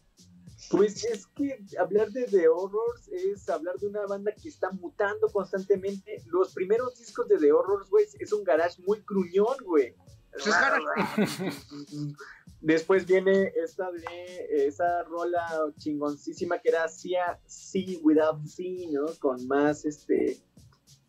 Pues 0.71 1.03
es 1.05 1.27
que 1.27 1.59
hablar 1.79 2.09
de 2.09 2.25
The 2.25 2.47
Horrors 2.47 3.07
es 3.09 3.47
hablar 3.47 3.77
de 3.77 3.87
una 3.87 4.05
banda 4.07 4.31
que 4.33 4.49
está 4.49 4.71
mutando 4.71 5.29
constantemente. 5.29 6.23
Los 6.25 6.53
primeros 6.53 6.97
discos 6.97 7.27
de 7.27 7.37
The 7.37 7.51
Horrors, 7.51 7.89
güey, 7.89 8.05
es 8.19 8.33
un 8.33 8.43
garage 8.43 8.81
muy 8.81 9.03
gruñón, 9.07 9.55
güey. 9.63 9.93
Pues. 10.31 10.45
Después 12.61 13.05
viene 13.05 13.53
esta 13.63 13.91
de 13.91 14.67
esa 14.67 15.03
rola 15.03 15.47
chingoncísima 15.77 16.59
que 16.59 16.69
era 16.69 16.87
Sia 16.87 17.39
See 17.45 17.99
Without 18.01 18.45
See, 18.47 18.87
¿no? 18.87 19.05
Con 19.19 19.47
más 19.47 19.85
este 19.85 20.37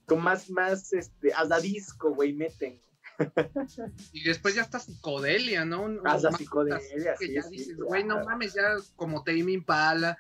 con 0.06 0.22
más 0.22 0.50
más 0.50 0.92
este 0.92 1.32
hasta 1.32 1.58
disco, 1.58 2.14
güey, 2.14 2.34
meten. 2.34 2.80
Y 4.12 4.24
después 4.24 4.54
ya 4.54 4.62
está 4.62 4.78
psicodelia, 4.78 5.64
¿no? 5.64 5.88
Hasta 6.04 6.32
psicodelia, 6.32 7.14
que 7.18 7.32
ya 7.32 7.42
dices, 7.48 7.76
güey, 7.76 8.04
no 8.04 8.24
mames, 8.24 8.54
ya 8.54 8.76
como 8.96 9.22
Tame 9.22 9.52
Impala, 9.52 10.18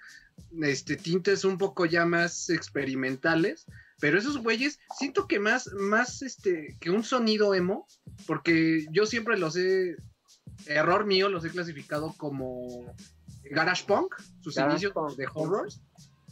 este 0.62 0.96
tintes 0.96 1.44
un 1.44 1.58
poco 1.58 1.86
ya 1.86 2.04
más 2.04 2.50
experimentales, 2.50 3.66
pero 4.00 4.18
esos 4.18 4.38
güeyes 4.38 4.78
siento 4.98 5.26
que 5.26 5.38
más 5.38 5.72
más 5.74 6.22
este 6.22 6.76
que 6.80 6.90
un 6.90 7.04
sonido 7.04 7.54
emo, 7.54 7.86
porque 8.26 8.86
yo 8.90 9.06
siempre 9.06 9.38
los 9.38 9.56
he 9.56 9.96
error 10.66 11.06
mío, 11.06 11.28
los 11.28 11.44
he 11.44 11.50
clasificado 11.50 12.14
como 12.16 12.94
garage 13.50 13.84
punk, 13.86 14.14
sus 14.40 14.56
inicios 14.56 15.16
de 15.16 15.26
horrors. 15.32 15.80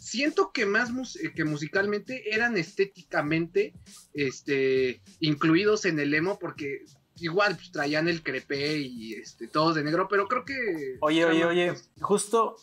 Siento 0.06 0.52
que 0.52 0.66
más 0.66 1.16
eh, 1.16 1.32
que 1.34 1.44
musicalmente 1.44 2.32
eran 2.32 2.56
estéticamente 2.56 3.74
este, 4.14 5.02
incluidos 5.18 5.84
en 5.84 5.98
el 5.98 6.14
emo 6.14 6.38
porque 6.38 6.84
igual 7.16 7.56
pues, 7.56 7.72
traían 7.72 8.06
el 8.06 8.22
crepe 8.22 8.78
y 8.78 9.14
este, 9.14 9.48
todos 9.48 9.74
de 9.74 9.82
negro, 9.82 10.06
pero 10.08 10.28
creo 10.28 10.44
que... 10.44 10.96
Oye, 11.00 11.24
oye, 11.24 11.44
oye, 11.44 11.74
justo 12.00 12.54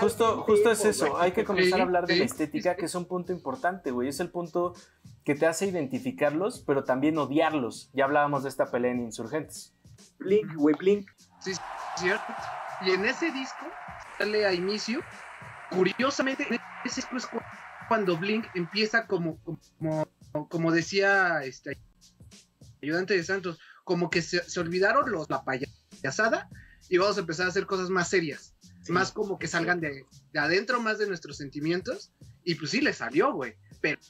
Justo, 0.00 0.42
justo 0.42 0.70
es 0.70 0.84
eso, 0.84 1.18
hay 1.18 1.32
que 1.32 1.44
comenzar 1.44 1.80
a 1.80 1.82
hablar 1.84 2.06
de 2.06 2.16
la 2.16 2.24
estética, 2.24 2.76
que 2.76 2.86
es 2.86 2.94
un 2.94 3.06
punto 3.06 3.32
importante, 3.32 3.90
güey. 3.90 4.08
Es 4.08 4.20
el 4.20 4.30
punto 4.30 4.74
que 5.24 5.34
te 5.34 5.46
hace 5.46 5.66
identificarlos, 5.66 6.62
pero 6.66 6.84
también 6.84 7.18
odiarlos. 7.18 7.90
Ya 7.92 8.04
hablábamos 8.04 8.42
de 8.42 8.48
esta 8.48 8.70
pelea 8.70 8.92
en 8.92 9.00
Insurgentes. 9.00 9.74
Blink, 10.18 10.54
güey, 10.54 10.74
Blink. 10.76 11.08
Sí, 11.40 11.52
cierto. 11.96 12.24
Y 12.86 12.90
en 12.90 13.04
ese 13.04 13.30
disco, 13.32 13.66
sale 14.18 14.46
a 14.46 14.52
inicio, 14.52 15.00
curiosamente, 15.70 16.46
en 16.48 16.58
ese 16.84 16.96
disco 17.00 17.16
es 17.16 17.28
cuando 17.88 18.16
Blink 18.16 18.46
empieza 18.54 19.06
como, 19.06 19.38
como, 19.42 20.08
como 20.48 20.72
decía 20.72 21.42
este 21.42 21.78
ayudante 22.82 23.14
de 23.14 23.24
Santos, 23.24 23.58
como 23.84 24.10
que 24.10 24.22
se, 24.22 24.42
se 24.48 24.60
olvidaron 24.60 25.10
los, 25.10 25.28
la 25.30 25.42
payasada 25.42 26.48
y 26.88 26.98
vamos 26.98 27.16
a 27.16 27.20
empezar 27.20 27.46
a 27.46 27.48
hacer 27.50 27.66
cosas 27.66 27.90
más 27.90 28.08
serias. 28.08 28.54
Más 28.88 29.12
como 29.12 29.38
que 29.38 29.46
salgan 29.46 29.80
de, 29.80 30.06
adentro, 30.34 30.80
más 30.80 30.98
de 30.98 31.06
nuestros 31.06 31.36
sentimientos. 31.36 32.10
Y 32.44 32.54
pues 32.54 32.70
sí, 32.70 32.80
le 32.80 32.92
salió, 32.94 33.34
güey. 33.34 33.54
Pero, 33.80 34.00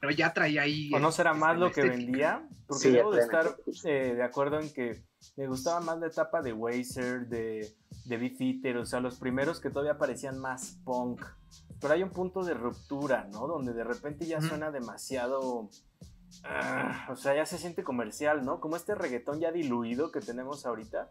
pero 0.00 0.12
ya 0.12 0.32
traía 0.32 0.62
ahí. 0.62 0.90
¿O 0.94 0.98
no 1.00 1.10
será 1.10 1.30
este, 1.30 1.40
más 1.40 1.58
lo 1.58 1.72
que 1.72 1.82
vendía? 1.82 2.48
Porque 2.66 2.90
debo 2.90 3.12
de 3.12 3.22
estar 3.22 3.56
eh, 3.84 4.14
de 4.14 4.22
acuerdo 4.22 4.60
en 4.60 4.72
que 4.72 5.02
me 5.36 5.48
gustaba 5.48 5.80
más 5.80 5.98
la 5.98 6.06
etapa 6.06 6.40
de 6.40 6.52
Wazer, 6.52 7.26
de, 7.26 7.74
de 8.04 8.16
Beef 8.16 8.76
o 8.76 8.86
sea, 8.86 9.00
los 9.00 9.18
primeros 9.18 9.60
que 9.60 9.70
todavía 9.70 9.98
parecían 9.98 10.38
más 10.38 10.78
punk. 10.84 11.24
Pero 11.80 11.94
hay 11.94 12.02
un 12.02 12.10
punto 12.10 12.44
de 12.44 12.54
ruptura, 12.54 13.28
¿no? 13.32 13.46
Donde 13.46 13.72
de 13.72 13.84
repente 13.84 14.26
ya 14.26 14.40
suena 14.40 14.70
demasiado 14.70 15.68
Ah, 16.44 17.08
o 17.10 17.16
sea, 17.16 17.34
ya 17.34 17.46
se 17.46 17.58
siente 17.58 17.82
comercial, 17.82 18.44
¿no? 18.44 18.60
Como 18.60 18.76
este 18.76 18.94
reggaetón 18.94 19.40
ya 19.40 19.52
diluido 19.52 20.12
que 20.12 20.20
tenemos 20.20 20.66
ahorita, 20.66 21.08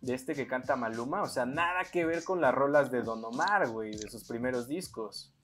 de 0.00 0.14
este 0.14 0.34
que 0.34 0.46
canta 0.46 0.76
Maluma, 0.76 1.22
o 1.22 1.28
sea, 1.28 1.46
nada 1.46 1.84
que 1.90 2.04
ver 2.04 2.24
con 2.24 2.40
las 2.40 2.54
rolas 2.54 2.90
de 2.90 3.02
Don 3.02 3.24
Omar, 3.24 3.68
güey, 3.68 3.92
de 3.92 4.08
sus 4.08 4.24
primeros 4.24 4.68
discos. 4.68 5.34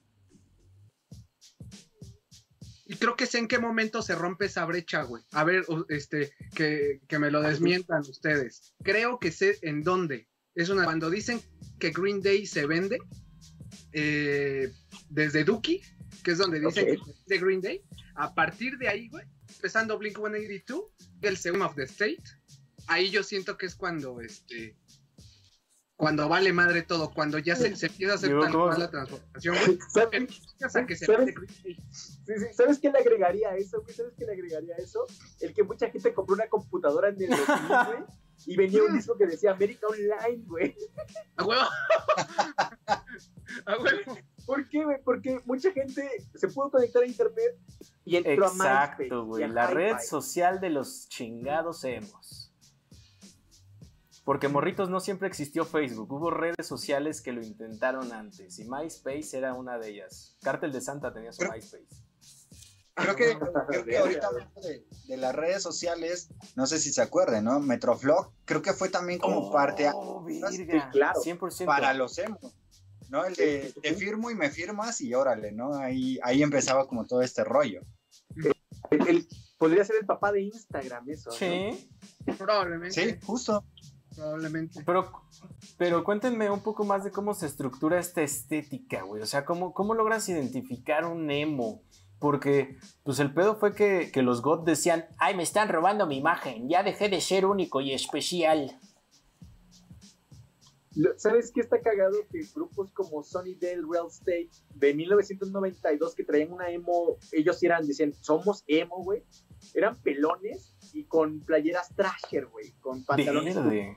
Y 2.88 2.94
creo 2.96 3.16
que 3.16 3.26
sé 3.26 3.38
en 3.38 3.49
qué 3.49 3.58
momento 3.58 4.00
se 4.00 4.14
rompe 4.14 4.46
esa 4.46 4.64
brecha, 4.64 5.02
güey. 5.02 5.23
A 5.32 5.42
ver, 5.42 5.64
este, 5.88 6.32
que, 6.54 7.00
me 7.18 7.32
lo 7.32 7.42
desmientan 7.42 8.02
ustedes. 8.02 8.75
Creo 8.82 9.18
que 9.18 9.32
sé 9.32 9.58
en 9.62 9.82
dónde. 9.82 10.28
Es 10.54 10.68
una. 10.68 10.85
Cuando 10.85 11.11
dicen 11.11 11.40
que 11.80 11.90
Green 11.90 12.23
Day 12.23 12.46
se 12.46 12.64
vende, 12.64 12.99
eh, 13.92 14.73
desde 15.11 15.42
Dookie, 15.42 15.82
que 16.26 16.33
es 16.33 16.38
donde 16.38 16.59
dicen 16.59 16.87
que 16.87 16.92
es 16.95 17.26
de 17.26 17.38
Green 17.38 17.61
Day, 17.61 17.85
a 18.16 18.35
partir 18.35 18.76
de 18.78 18.88
ahí, 18.88 19.09
güey, 19.11 19.25
empezando 19.49 19.97
Blink 19.97 20.16
182, 20.16 20.83
el 21.23 21.37
segundo 21.37 21.66
of 21.66 21.76
the 21.76 21.85
State, 21.85 22.25
ahí 22.88 23.11
yo 23.11 23.23
siento 23.23 23.56
que 23.56 23.66
es 23.66 23.76
cuando, 23.76 24.21
este, 24.21 24.76
cuando 25.95 26.28
vale 26.28 26.52
madre 26.52 26.83
todo, 26.83 27.14
cuando 27.14 27.38
ya 27.38 27.54
se, 27.54 27.68
empieza 27.68 28.14
a 28.14 28.16
hacer 28.16 28.40
tan 28.40 28.52
mal 28.52 28.76
la 28.76 28.90
transformación, 28.90 29.56
güey. 29.66 29.78
¿Sabes 32.52 32.80
qué 32.80 32.90
le 32.90 32.99
agregaría 32.99 33.50
a 33.50 33.56
eso, 33.56 33.80
güey? 33.83 33.95
¿Sabes 33.95 34.14
qué 34.18 34.26
le 34.26 34.33
agregaría 34.33 34.75
a 34.75 34.78
eso? 34.78 35.06
El 35.38 35.54
que 35.54 35.62
mucha 35.62 35.88
gente 35.90 36.12
compró 36.12 36.35
una 36.35 36.49
computadora 36.49 37.11
en 37.11 37.23
el 37.23 37.30
2000, 37.30 37.47
güey, 37.87 38.04
y 38.47 38.56
venía 38.56 38.83
un 38.83 38.97
disco 38.97 39.16
que 39.16 39.26
decía 39.26 39.52
América 39.52 39.87
Online, 39.87 40.45
güey. 40.45 40.76
¡A 41.37 41.45
huevo! 41.45 41.62
¡A 43.66 43.78
huevo! 43.78 44.18
¿Por 44.46 44.68
qué, 44.68 44.84
güey? 44.84 45.02
Porque 45.02 45.40
mucha 45.44 45.72
gente 45.72 46.08
se 46.34 46.48
pudo 46.48 46.70
conectar 46.70 47.02
a 47.02 47.06
internet 47.06 47.58
y 48.04 48.16
entró 48.16 48.46
Exacto, 48.46 49.26
güey. 49.26 49.46
La 49.48 49.66
red 49.66 49.96
social 49.98 50.60
de 50.60 50.70
los 50.70 51.08
chingados 51.08 51.82
hemos. 51.84 52.52
Porque 54.24 54.48
morritos 54.48 54.88
no 54.90 54.98
siempre 55.00 55.28
existió 55.28 55.64
Facebook, 55.64 56.12
hubo 56.12 56.30
redes 56.30 56.66
sociales 56.66 57.20
que 57.20 57.32
lo 57.32 57.42
intentaron 57.42 58.12
antes 58.12 58.58
y 58.58 58.64
MySpace 58.64 59.36
era 59.36 59.54
una 59.54 59.78
de 59.78 59.90
ellas. 59.90 60.36
Cártel 60.42 60.72
de 60.72 60.80
Santa 60.80 61.12
tenía 61.12 61.32
su 61.32 61.42
MySpace. 61.44 61.86
Creo 62.94 63.14
que, 63.14 63.38
creo 63.68 63.84
que 63.84 63.98
ahorita 63.98 64.26
hablando 64.26 64.60
de, 64.62 64.84
de 65.06 65.16
las 65.16 65.34
redes 65.34 65.62
sociales, 65.62 66.28
no 66.56 66.66
sé 66.66 66.78
si 66.78 66.92
se 66.92 67.02
acuerdan, 67.02 67.44
¿no? 67.44 67.60
Metroflog, 67.60 68.32
creo 68.44 68.62
que 68.62 68.72
fue 68.72 68.88
también 68.88 69.20
como 69.20 69.52
parte 69.52 69.88
Oh, 69.94 70.24
virga, 70.24 70.50
Sí, 70.50 70.66
claro. 70.90 71.20
100%. 71.20 71.64
para 71.66 71.94
los 71.94 72.18
emos, 72.18 72.52
¿no? 73.10 73.25
El 73.25 73.34
de 73.34 73.72
te 73.82 73.94
firmo 73.94 74.30
y 74.30 74.34
me 74.34 74.50
firmas 74.50 75.00
y 75.00 75.14
órale, 75.14 75.52
¿no? 75.52 75.75
Ahí, 75.75 76.18
ahí 76.22 76.42
empezaba 76.42 76.86
como 76.86 77.06
todo 77.06 77.22
este 77.22 77.44
rollo. 77.44 77.82
El- 78.90 79.08
el- 79.08 79.28
podría 79.58 79.84
ser 79.84 79.96
el 80.00 80.06
papá 80.06 80.32
de 80.32 80.42
Instagram, 80.42 81.08
eso. 81.10 81.30
¿no? 81.30 81.36
Sí, 81.36 81.90
Probablemente. 82.38 82.90
Sí, 82.94 83.18
justo. 83.25 83.64
Probablemente. 84.14 84.82
pero, 84.86 85.10
pero 85.76 86.02
cuéntenme 86.02 86.48
un 86.50 86.62
poco 86.62 86.84
más 86.84 87.04
de 87.04 87.10
cómo 87.10 87.34
se 87.34 87.44
estructura 87.46 87.98
esta 87.98 88.22
estética, 88.22 89.02
güey. 89.02 89.22
O 89.22 89.26
sea, 89.26 89.44
¿cómo, 89.44 89.75
cómo 89.75 89.94
logras 89.94 90.28
identificar 90.28 91.04
un 91.04 91.30
emo? 91.30 91.82
Porque, 92.18 92.78
pues 93.04 93.18
el 93.18 93.34
pedo 93.34 93.56
fue 93.56 93.75
que, 93.75 94.10
que 94.10 94.22
los 94.22 94.40
God 94.40 94.64
decían, 94.64 95.04
ay, 95.18 95.34
me 95.36 95.42
están 95.42 95.68
robando 95.68 96.06
mi 96.06 96.16
imagen, 96.16 96.66
ya 96.66 96.82
dejé 96.82 97.10
de 97.10 97.20
ser 97.20 97.44
único 97.44 97.82
y 97.82 97.92
especial. 97.92 98.78
¿Sabes 101.16 101.52
qué 101.52 101.60
está 101.60 101.80
cagado? 101.80 102.16
Que 102.30 102.42
grupos 102.54 102.90
como 102.92 103.22
Sunnydale 103.22 103.82
Real 103.90 104.06
Estate 104.08 104.50
de 104.74 104.94
1992 104.94 106.14
que 106.14 106.24
traían 106.24 106.52
una 106.52 106.70
emo, 106.70 107.18
ellos 107.32 107.62
eran, 107.62 107.86
decían, 107.86 108.14
somos 108.14 108.64
emo, 108.66 109.02
güey. 109.04 109.22
Eran 109.74 110.00
pelones 110.02 110.74
y 110.92 111.04
con 111.04 111.40
playeras 111.40 111.94
trasher, 111.94 112.46
güey, 112.46 112.72
con 112.80 113.04
pantalones 113.04 113.56
Verde. 113.56 113.96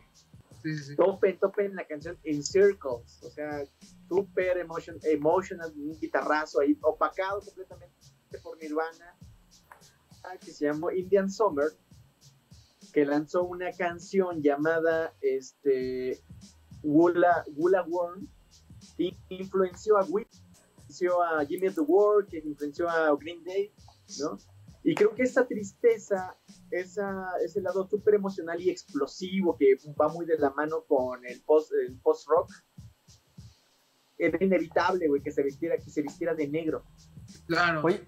Sí, 0.62 0.76
sí, 0.76 0.84
sí. 0.84 0.96
tope, 0.98 1.34
tope 1.34 1.66
en 1.66 1.76
la 1.76 1.86
canción 1.86 2.18
In 2.26 2.44
Circles, 2.44 3.24
o 3.24 3.30
sea, 3.30 3.64
super 4.10 4.58
emotion, 4.58 4.98
emotional, 5.04 5.72
un 5.78 5.98
guitarrazo 5.98 6.60
ahí, 6.60 6.78
opacado 6.82 7.40
completamente 7.40 7.96
por 8.44 8.58
Nirvana, 8.62 9.18
ah, 10.24 10.38
que 10.38 10.52
se 10.52 10.66
llamó 10.66 10.92
Indian 10.92 11.32
Summer, 11.32 11.70
que 12.92 13.06
lanzó 13.06 13.44
una 13.44 13.72
canción 13.72 14.42
llamada 14.42 15.14
este, 15.22 16.22
Gula, 16.84 17.44
Gula 17.48 17.84
Worm, 17.84 18.28
que 18.98 19.16
influenció 19.30 19.98
a 19.98 20.06
Whip, 20.06 20.28
influenció 20.78 21.22
a 21.22 21.46
Jimmy 21.46 21.68
at 21.68 21.76
the 21.76 21.82
War, 21.82 22.26
que 22.26 22.40
influenció 22.40 22.90
a 22.90 23.16
Green 23.16 23.44
Day, 23.44 23.72
¿no? 24.20 24.38
Y 24.84 24.96
creo 24.96 25.14
que 25.14 25.24
esa 25.24 25.46
tristeza, 25.46 26.38
esa, 26.72 27.34
ese 27.44 27.62
lado 27.62 27.88
súper 27.88 28.16
emocional 28.16 28.62
y 28.62 28.70
explosivo 28.70 29.58
que 29.58 29.78
va 30.00 30.08
muy 30.08 30.26
de 30.26 30.38
la 30.38 30.52
mano 30.52 30.84
con 30.88 31.26
el 31.26 31.42
post, 31.42 31.74
el 31.74 31.98
post 32.00 32.28
rock, 32.28 32.50
era 34.18 34.38
inevitable, 34.44 35.08
güey, 35.08 35.22
que 35.22 35.32
se 35.32 35.44
vistiera, 35.44 35.78
que 35.78 35.90
se 35.90 36.02
vistiera 36.02 36.34
de 36.34 36.48
negro. 36.48 36.84
Claro. 37.46 37.82
Oye, 37.84 38.08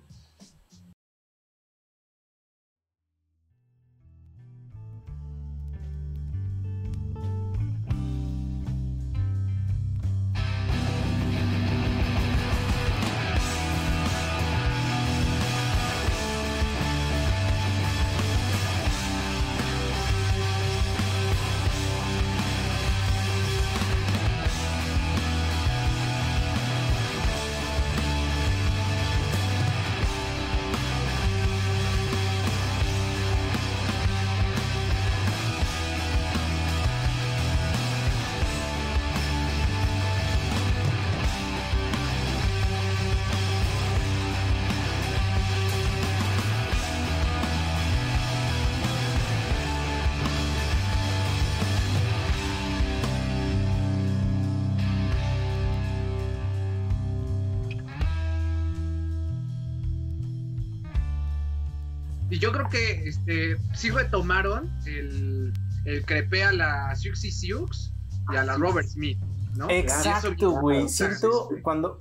yo 62.42 62.52
creo 62.52 62.68
que 62.70 63.08
este, 63.08 63.56
sí 63.76 63.90
retomaron 63.92 64.70
el, 64.86 65.54
el 65.86 66.06
crepe 66.06 66.44
a 66.44 66.52
la 66.52 66.96
Siouxsie 66.96 67.32
Sioux 67.32 67.94
y 68.34 68.36
a 68.36 68.44
la 68.44 68.58
Robert 68.58 68.88
Smith, 68.88 69.20
¿no? 69.56 69.70
exacto, 69.70 70.52
güey. 70.60 70.90
Siento 70.90 71.50
cuando, 71.62 72.00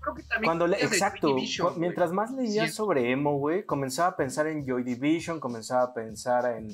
creo 0.00 0.14
que 0.14 0.22
también 0.24 0.44
Cuando 0.48 0.66
le- 0.66 0.82
exacto, 0.84 1.34
cu- 1.36 1.72
mientras 1.78 2.12
más 2.12 2.30
leía 2.32 2.66
Sí. 2.66 2.72
sobre 2.72 3.10
emo, 3.12 3.38
güey, 3.38 3.64
comenzaba 3.64 4.08
a 4.10 4.16
pensar 4.16 4.46
en 4.48 4.66
Joy 4.66 4.82
Division, 4.82 5.40
comenzaba 5.40 5.82
a 5.84 5.94
pensar 5.94 6.44
en, 6.56 6.68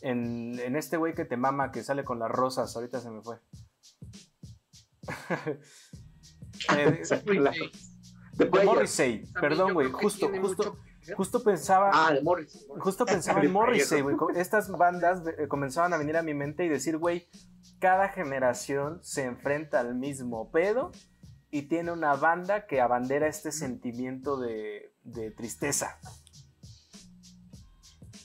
en, 0.00 0.58
en 0.58 0.76
este 0.76 0.96
güey 0.96 1.14
que 1.14 1.24
te 1.24 1.36
mama, 1.36 1.70
que 1.70 1.82
sale 1.82 2.04
con 2.04 2.18
las 2.18 2.30
rosas, 2.30 2.74
ahorita 2.76 3.00
se 3.00 3.10
me 3.10 3.22
fue. 3.22 3.36
Eh. 6.76 7.02
Morrissey, 8.64 9.24
perdón, 9.40 9.74
güey, 9.74 9.90
justo, 9.90 10.28
justo, 10.28 10.62
mucho. 10.72 10.78
Justo 11.16 11.42
pensaba, 11.42 11.90
Ah, 11.92 12.12
de 12.12 12.22
Morris. 12.22 12.66
justo 12.78 13.04
pensaba 13.06 13.40
en 13.42 13.52
Morrissey, 13.52 14.00
güey. 14.02 14.16
co- 14.16 14.30
Estas 14.30 14.70
bandas 14.70 15.22
eh, 15.38 15.48
comenzaban 15.48 15.92
a 15.92 15.96
venir 15.96 16.16
a 16.16 16.22
mi 16.22 16.34
mente 16.34 16.64
y 16.64 16.68
decir, 16.68 16.98
güey, 16.98 17.26
cada 17.78 18.08
generación 18.08 19.00
se 19.02 19.24
enfrenta 19.24 19.80
al 19.80 19.94
mismo 19.94 20.50
pedo 20.50 20.92
y 21.50 21.62
tiene 21.62 21.92
una 21.92 22.14
banda 22.14 22.66
que 22.66 22.80
abandera 22.80 23.26
este 23.26 23.52
sentimiento 23.52 24.38
de, 24.38 24.94
de 25.04 25.30
tristeza. 25.30 25.98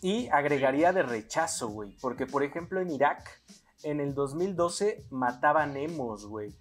Y 0.01 0.27
agregaría 0.29 0.93
de 0.93 1.01
rechazo, 1.03 1.69
güey. 1.69 1.97
Porque, 1.99 2.25
por 2.27 2.43
ejemplo, 2.43 2.79
en 2.79 2.91
Irak, 2.91 3.41
en 3.83 3.99
el 3.99 4.13
2012 4.13 5.05
mataban 5.09 5.75
emos, 5.75 6.25
güey. 6.27 6.55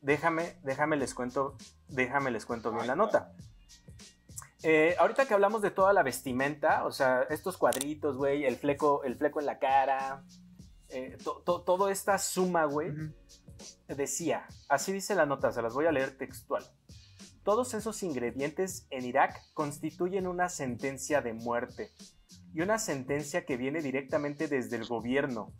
Déjame, 0.00 0.56
déjame 0.62 0.96
les 0.96 1.12
cuento, 1.14 1.56
déjame 1.88 2.30
les 2.30 2.46
cuento 2.46 2.72
bien 2.72 2.86
la 2.86 2.96
nota. 2.96 3.32
Eh, 4.62 4.96
ahorita 4.98 5.26
que 5.26 5.34
hablamos 5.34 5.62
de 5.62 5.70
toda 5.70 5.92
la 5.92 6.02
vestimenta, 6.02 6.84
o 6.84 6.90
sea, 6.90 7.22
estos 7.30 7.56
cuadritos, 7.56 8.16
güey, 8.16 8.44
el 8.44 8.56
fleco, 8.56 9.04
el 9.04 9.14
fleco 9.16 9.38
en 9.40 9.46
la 9.46 9.58
cara, 9.58 10.24
eh, 10.88 11.16
to- 11.22 11.42
to- 11.44 11.62
toda 11.62 11.92
esta 11.92 12.18
suma, 12.18 12.64
güey, 12.64 12.92
decía, 13.86 14.46
así 14.68 14.92
dice 14.92 15.14
la 15.14 15.26
nota, 15.26 15.52
se 15.52 15.62
las 15.62 15.74
voy 15.74 15.86
a 15.86 15.92
leer 15.92 16.16
textual. 16.18 16.64
Todos 17.44 17.72
esos 17.74 18.02
ingredientes 18.02 18.86
en 18.90 19.04
Irak 19.04 19.40
constituyen 19.54 20.26
una 20.26 20.48
sentencia 20.48 21.20
de 21.22 21.32
muerte 21.34 21.92
y 22.52 22.60
una 22.60 22.78
sentencia 22.78 23.46
que 23.46 23.56
viene 23.56 23.80
directamente 23.80 24.48
desde 24.48 24.76
el 24.76 24.86
gobierno. 24.86 25.52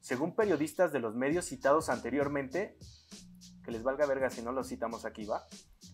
Según 0.00 0.34
periodistas 0.34 0.92
de 0.92 0.98
los 0.98 1.14
medios 1.14 1.46
citados 1.46 1.88
anteriormente, 1.88 2.76
que 3.70 3.74
les 3.74 3.84
valga 3.84 4.04
verga 4.04 4.30
si 4.30 4.42
no 4.42 4.50
los 4.50 4.68
citamos 4.68 5.04
aquí, 5.04 5.24
¿va? 5.24 5.46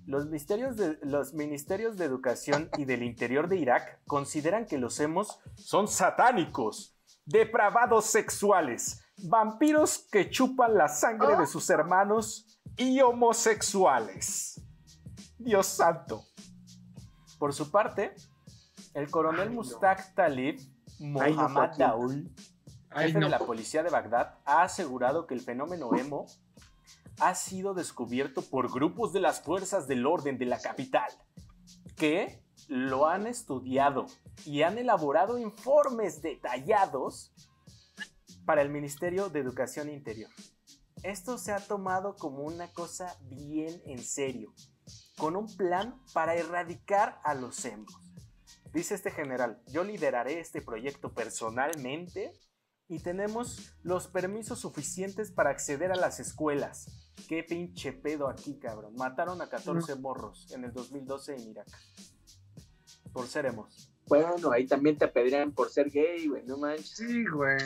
Los 0.07 0.25
ministerios, 0.27 0.77
de, 0.77 0.99
los 1.03 1.35
ministerios 1.35 1.99
de 1.99 2.07
Educación 2.07 2.71
y 2.79 2.87
del 2.87 3.03
Interior 3.03 3.49
de 3.49 3.57
Irak 3.57 4.01
consideran 4.07 4.65
que 4.65 4.79
los 4.79 4.99
emos 4.99 5.39
son 5.57 5.87
satánicos, 5.87 6.97
depravados 7.27 8.07
sexuales, 8.07 9.03
vampiros 9.19 10.07
que 10.11 10.31
chupan 10.31 10.75
la 10.75 10.89
sangre 10.89 11.37
de 11.37 11.47
sus 11.47 11.69
hermanos 11.69 12.59
y 12.79 13.01
homosexuales. 13.01 14.63
Dios 15.39 15.67
santo. 15.67 16.25
Por 17.39 17.53
su 17.53 17.71
parte, 17.71 18.15
el 18.95 19.11
coronel 19.11 19.49
Ay, 19.49 19.55
no. 19.55 19.55
Mustak 19.57 20.15
Talib 20.15 20.59
Ay, 20.99 21.35
no, 21.35 21.43
Mohammad 21.43 21.73
Ay, 22.89 23.09
jefe 23.09 23.19
no. 23.19 23.27
de 23.27 23.31
la 23.31 23.39
policía 23.41 23.83
de 23.83 23.91
Bagdad, 23.91 24.39
ha 24.47 24.63
asegurado 24.63 25.27
que 25.27 25.35
el 25.35 25.43
fenómeno 25.43 25.95
emo 25.95 26.25
ha 27.21 27.35
sido 27.35 27.75
descubierto 27.75 28.43
por 28.43 28.73
grupos 28.73 29.13
de 29.13 29.21
las 29.21 29.41
fuerzas 29.41 29.87
del 29.87 30.07
orden 30.07 30.39
de 30.39 30.47
la 30.47 30.61
capital, 30.61 31.11
que 31.97 32.43
lo 32.69 33.07
han 33.07 33.27
estudiado 33.27 34.07
y 34.45 34.63
han 34.63 34.79
elaborado 34.79 35.39
informes 35.39 36.23
detallados 36.23 37.33
para 38.45 38.63
el 38.63 38.71
Ministerio 38.71 39.29
de 39.29 39.41
Educación 39.41 39.91
Interior. 39.91 40.31
Esto 41.03 41.39
se 41.39 41.53
ha 41.53 41.61
tomado 41.61 42.17
como 42.17 42.43
una 42.43 42.69
cosa 42.73 43.17
bien 43.23 43.81
en 43.87 44.03
serio, 44.03 44.53
con 45.17 45.37
un 45.37 45.55
plan 45.57 46.01
para 46.13 46.35
erradicar 46.35 47.21
a 47.25 47.35
los 47.35 47.65
emos. 47.65 47.93
Dice 48.73 48.95
este 48.95 49.11
general, 49.11 49.63
yo 49.69 49.85
lideraré 49.85 50.41
este 50.41 50.61
proyecto 50.61 51.15
personalmente 51.15 52.33
y 52.89 53.01
tenemos 53.01 53.73
los 53.83 54.07
permisos 54.07 54.61
suficientes 54.61 55.31
para 55.31 55.51
acceder 55.51 55.93
a 55.93 55.97
las 55.97 56.21
escuelas. 56.21 57.06
Qué 57.29 57.43
pinche 57.43 57.93
pedo 57.93 58.29
aquí, 58.29 58.59
cabrón. 58.59 58.95
Mataron 58.97 59.41
a 59.43 59.49
14 59.49 59.97
morros 59.97 60.51
en 60.53 60.65
el 60.65 60.73
2012 60.73 61.35
en 61.35 61.51
Irak. 61.51 61.69
por 63.13 63.27
ser 63.27 63.47
emos. 63.47 63.91
Bueno, 64.09 64.53
ahí 64.53 64.67
también 64.67 64.97
te 64.97 65.07
apedrean 65.07 65.53
por 65.53 65.69
ser 65.69 65.91
gay, 65.91 66.29
güey, 66.29 66.45
no 66.45 66.59
manches. 66.59 66.91
Sí, 66.91 67.25
güey. 67.27 67.59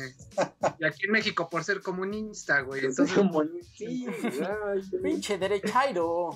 Y 0.78 0.84
aquí 0.86 1.04
en 1.04 1.12
México 1.12 1.48
por 1.50 1.64
ser 1.64 1.82
comunista, 1.82 2.62
güey. 2.62 2.86
Entonces, 2.86 3.14
como, 3.14 3.42
sí, 3.74 4.06
ay, 4.40 4.82
güey. 4.90 5.02
Pinche 5.02 5.36
derechairo. 5.36 6.30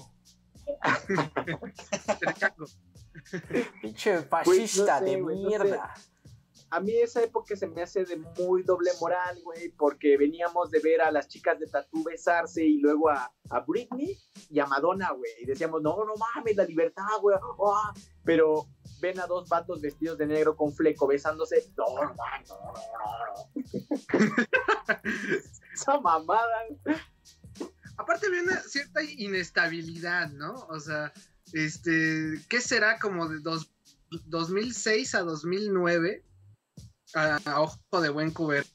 derechaco. 2.20 2.66
Pinche 3.81 4.22
fascista 4.22 5.00
Güey, 5.00 5.00
no 5.00 5.07
sé, 5.07 5.16
de 5.16 5.22
güey, 5.22 5.42
no 5.42 5.48
mierda. 5.48 5.94
A 6.75 6.81
mí 6.81 6.97
esa 6.97 7.23
época 7.23 7.55
se 7.55 7.69
me 7.69 7.83
hace 7.83 8.05
de 8.05 8.17
muy 8.17 8.65
doble 8.65 8.91
moral, 9.01 9.41
güey, 9.45 9.69
porque 9.79 10.17
veníamos 10.17 10.73
de 10.73 10.81
ver 10.81 11.03
a 11.03 11.13
las 11.13 11.29
chicas 11.29 11.61
de 11.61 11.69
Tatú 11.69 12.03
besarse 12.03 12.65
y 12.65 12.81
luego 12.81 13.11
a, 13.11 13.33
a 13.51 13.61
Britney 13.61 14.19
y 14.51 14.59
a 14.59 14.67
Madonna, 14.67 15.13
güey, 15.13 15.31
y 15.41 15.47
decíamos, 15.47 15.83
no, 15.83 16.05
no 16.05 16.15
mames, 16.17 16.57
la 16.57 16.65
libertad, 16.65 17.07
güey, 17.21 17.37
ah", 17.37 17.95
pero 18.25 18.67
ven 19.01 19.21
a 19.21 19.29
dos 19.29 19.49
vatos 19.49 19.81
vestidos 19.81 20.19
de 20.19 20.27
negro 20.27 20.57
con 20.57 20.73
fleco 20.73 21.07
besándose, 21.07 21.65
no, 21.77 21.85
no, 21.95 22.13
no. 22.13 22.17
Esa 25.73 26.01
mamada, 26.01 26.67
Aparte 27.97 28.27
una 28.29 28.61
cierta 28.63 29.01
inestabilidad, 29.05 30.33
¿no? 30.33 30.67
O 30.71 30.81
sea, 30.81 31.13
este, 31.53 32.41
¿qué 32.49 32.61
será 32.61 32.99
como 32.99 33.29
de 33.29 33.39
dos, 33.39 33.71
2006 34.27 35.15
a 35.15 35.21
2009? 35.21 36.25
A, 37.14 37.37
a 37.44 37.61
ojo 37.61 38.00
de 38.00 38.09
buen 38.09 38.31
cubero. 38.31 38.66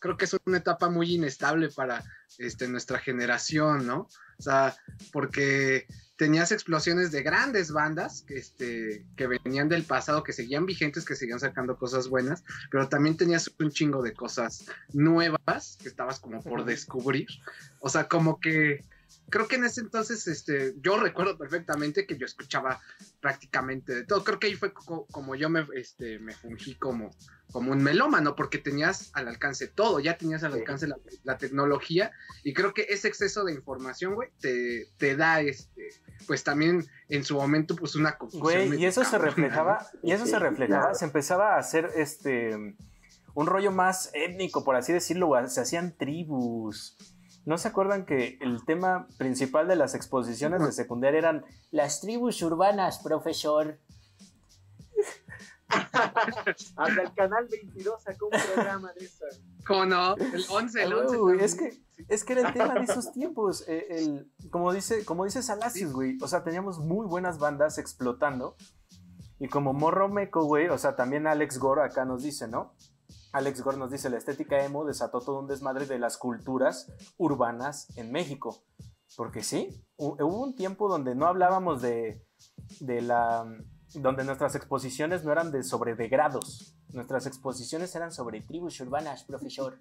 Creo 0.00 0.16
que 0.16 0.26
es 0.26 0.36
una 0.44 0.58
etapa 0.58 0.90
muy 0.90 1.14
inestable 1.14 1.70
para 1.70 2.04
este, 2.38 2.68
nuestra 2.68 2.98
generación, 2.98 3.86
¿no? 3.86 4.08
O 4.38 4.42
sea, 4.42 4.76
porque 5.12 5.86
tenías 6.16 6.52
explosiones 6.52 7.10
de 7.10 7.22
grandes 7.22 7.72
bandas 7.72 8.22
que, 8.22 8.38
este, 8.38 9.06
que 9.16 9.26
venían 9.26 9.68
del 9.68 9.84
pasado, 9.84 10.22
que 10.22 10.32
seguían 10.32 10.66
vigentes, 10.66 11.04
que 11.04 11.16
seguían 11.16 11.40
sacando 11.40 11.76
cosas 11.76 12.08
buenas, 12.08 12.44
pero 12.70 12.88
también 12.88 13.16
tenías 13.16 13.50
un 13.58 13.70
chingo 13.70 14.02
de 14.02 14.14
cosas 14.14 14.66
nuevas 14.92 15.78
que 15.80 15.88
estabas 15.88 16.20
como 16.20 16.42
por 16.42 16.64
descubrir. 16.64 17.28
O 17.80 17.88
sea, 17.88 18.08
como 18.08 18.40
que 18.40 18.84
creo 19.30 19.48
que 19.48 19.56
en 19.56 19.64
ese 19.64 19.80
entonces, 19.80 20.26
este, 20.28 20.74
yo 20.80 20.98
recuerdo 20.98 21.36
perfectamente 21.38 22.06
que 22.06 22.16
yo 22.16 22.26
escuchaba 22.26 22.80
prácticamente 23.20 23.94
de 23.94 24.04
todo. 24.04 24.22
Creo 24.24 24.38
que 24.38 24.46
ahí 24.48 24.54
fue 24.54 24.72
co- 24.72 25.06
como 25.10 25.34
yo 25.34 25.48
me, 25.50 25.66
este, 25.74 26.18
me 26.18 26.32
fungí 26.32 26.76
como, 26.76 27.10
como 27.52 27.72
un 27.72 27.82
melómano, 27.82 28.34
porque 28.36 28.58
tenías 28.58 29.10
al 29.14 29.28
alcance 29.28 29.68
todo, 29.68 30.00
ya 30.00 30.16
tenías 30.16 30.42
al 30.44 30.52
Sí. 30.52 30.58
alcance 30.60 30.86
la, 30.86 30.96
la 31.24 31.38
tecnología, 31.38 32.12
y 32.44 32.52
creo 32.52 32.72
que 32.74 32.86
ese 32.88 33.08
exceso 33.08 33.44
de 33.44 33.52
información, 33.52 34.14
güey, 34.14 34.30
te, 34.40 34.86
te 34.98 35.16
da, 35.16 35.40
este, 35.40 35.88
pues 36.26 36.44
también 36.44 36.86
en 37.08 37.24
su 37.24 37.34
momento, 37.36 37.76
pues 37.76 37.94
una 37.94 38.16
confusión. 38.18 38.42
Güey, 38.68 38.80
y 38.80 38.86
eso 38.86 39.04
se 39.04 39.18
reflejaba, 39.18 39.86
y 40.02 40.12
eso 40.12 40.24
Sí, 40.24 40.30
se 40.32 40.38
reflejaba, 40.38 40.80
claro. 40.82 40.94
se 40.94 41.04
empezaba 41.04 41.54
a 41.54 41.58
hacer 41.58 41.90
este 41.96 42.76
un 43.34 43.46
rollo 43.46 43.70
más 43.70 44.10
étnico, 44.14 44.64
por 44.64 44.76
así 44.76 44.94
decirlo, 44.94 45.26
güey, 45.26 45.46
se 45.50 45.60
hacían 45.60 45.94
tribus. 45.96 46.96
¿No 47.46 47.58
se 47.58 47.68
acuerdan 47.68 48.04
que 48.04 48.38
el 48.40 48.64
tema 48.64 49.06
principal 49.18 49.68
de 49.68 49.76
las 49.76 49.94
exposiciones 49.94 50.62
de 50.62 50.72
secundaria 50.72 51.18
eran 51.18 51.44
las 51.70 52.00
tribus 52.00 52.42
urbanas, 52.42 52.98
profesor? 52.98 53.78
hasta 55.68 57.02
el 57.02 57.14
canal 57.14 57.46
22 57.50 58.02
sacó 58.02 58.26
un 58.26 58.32
programa 58.54 58.92
de 58.92 59.04
eso. 59.04 59.24
¿Cómo 59.66 59.86
no? 59.86 60.16
El 60.16 60.44
11, 60.48 60.82
el 60.82 60.92
Ah, 60.92 60.96
11. 60.96 61.16
güey, 61.16 61.38
también. 61.38 61.44
es 61.44 61.54
que 61.54 61.86
es 62.08 62.24
que 62.24 62.32
era 62.34 62.48
el 62.48 62.52
tema 62.52 62.74
de 62.74 62.80
esos 62.82 63.12
tiempos, 63.12 63.64
eh, 63.68 63.86
el, 63.90 64.30
como 64.50 64.72
dice, 64.72 65.04
como 65.04 65.24
dice 65.24 65.42
Salacios, 65.42 65.92
güey, 65.92 66.18
o 66.20 66.28
sea, 66.28 66.44
teníamos 66.44 66.78
muy 66.78 67.06
buenas 67.06 67.38
bandas 67.38 67.78
explotando 67.78 68.54
y 69.38 69.48
como 69.48 69.72
Morro 69.72 70.08
Meco, 70.08 70.44
güey, 70.44 70.68
o 70.68 70.78
sea, 70.78 70.94
también 70.94 71.26
Alex 71.26 71.58
Gore 71.58 71.82
acá 71.82 72.04
nos 72.04 72.22
dice, 72.22 72.48
¿no? 72.48 72.74
Alex 73.36 73.62
Gore 73.62 73.76
nos 73.76 73.90
dice, 73.90 74.08
la 74.10 74.16
estética 74.18 74.64
emo 74.64 74.84
desató 74.84 75.20
todo 75.20 75.38
un 75.40 75.46
desmadre 75.46 75.86
de 75.86 75.98
las 75.98 76.16
culturas 76.16 76.90
urbanas 77.18 77.88
en 77.96 78.10
México. 78.10 78.62
Porque 79.16 79.42
sí, 79.42 79.68
hu- 79.98 80.16
hubo 80.22 80.42
un 80.42 80.54
tiempo 80.56 80.88
donde 80.88 81.14
no 81.14 81.26
hablábamos 81.26 81.82
de, 81.82 82.24
de 82.80 83.02
la... 83.02 83.44
donde 83.94 84.24
nuestras 84.24 84.54
exposiciones 84.54 85.22
no 85.24 85.32
eran 85.32 85.52
de 85.52 85.62
sobre 85.62 85.94
degrados. 85.94 86.74
Nuestras 86.92 87.26
exposiciones 87.26 87.94
eran 87.94 88.10
sobre 88.12 88.40
tribus 88.40 88.80
urbanas, 88.80 89.24
profesor. 89.24 89.78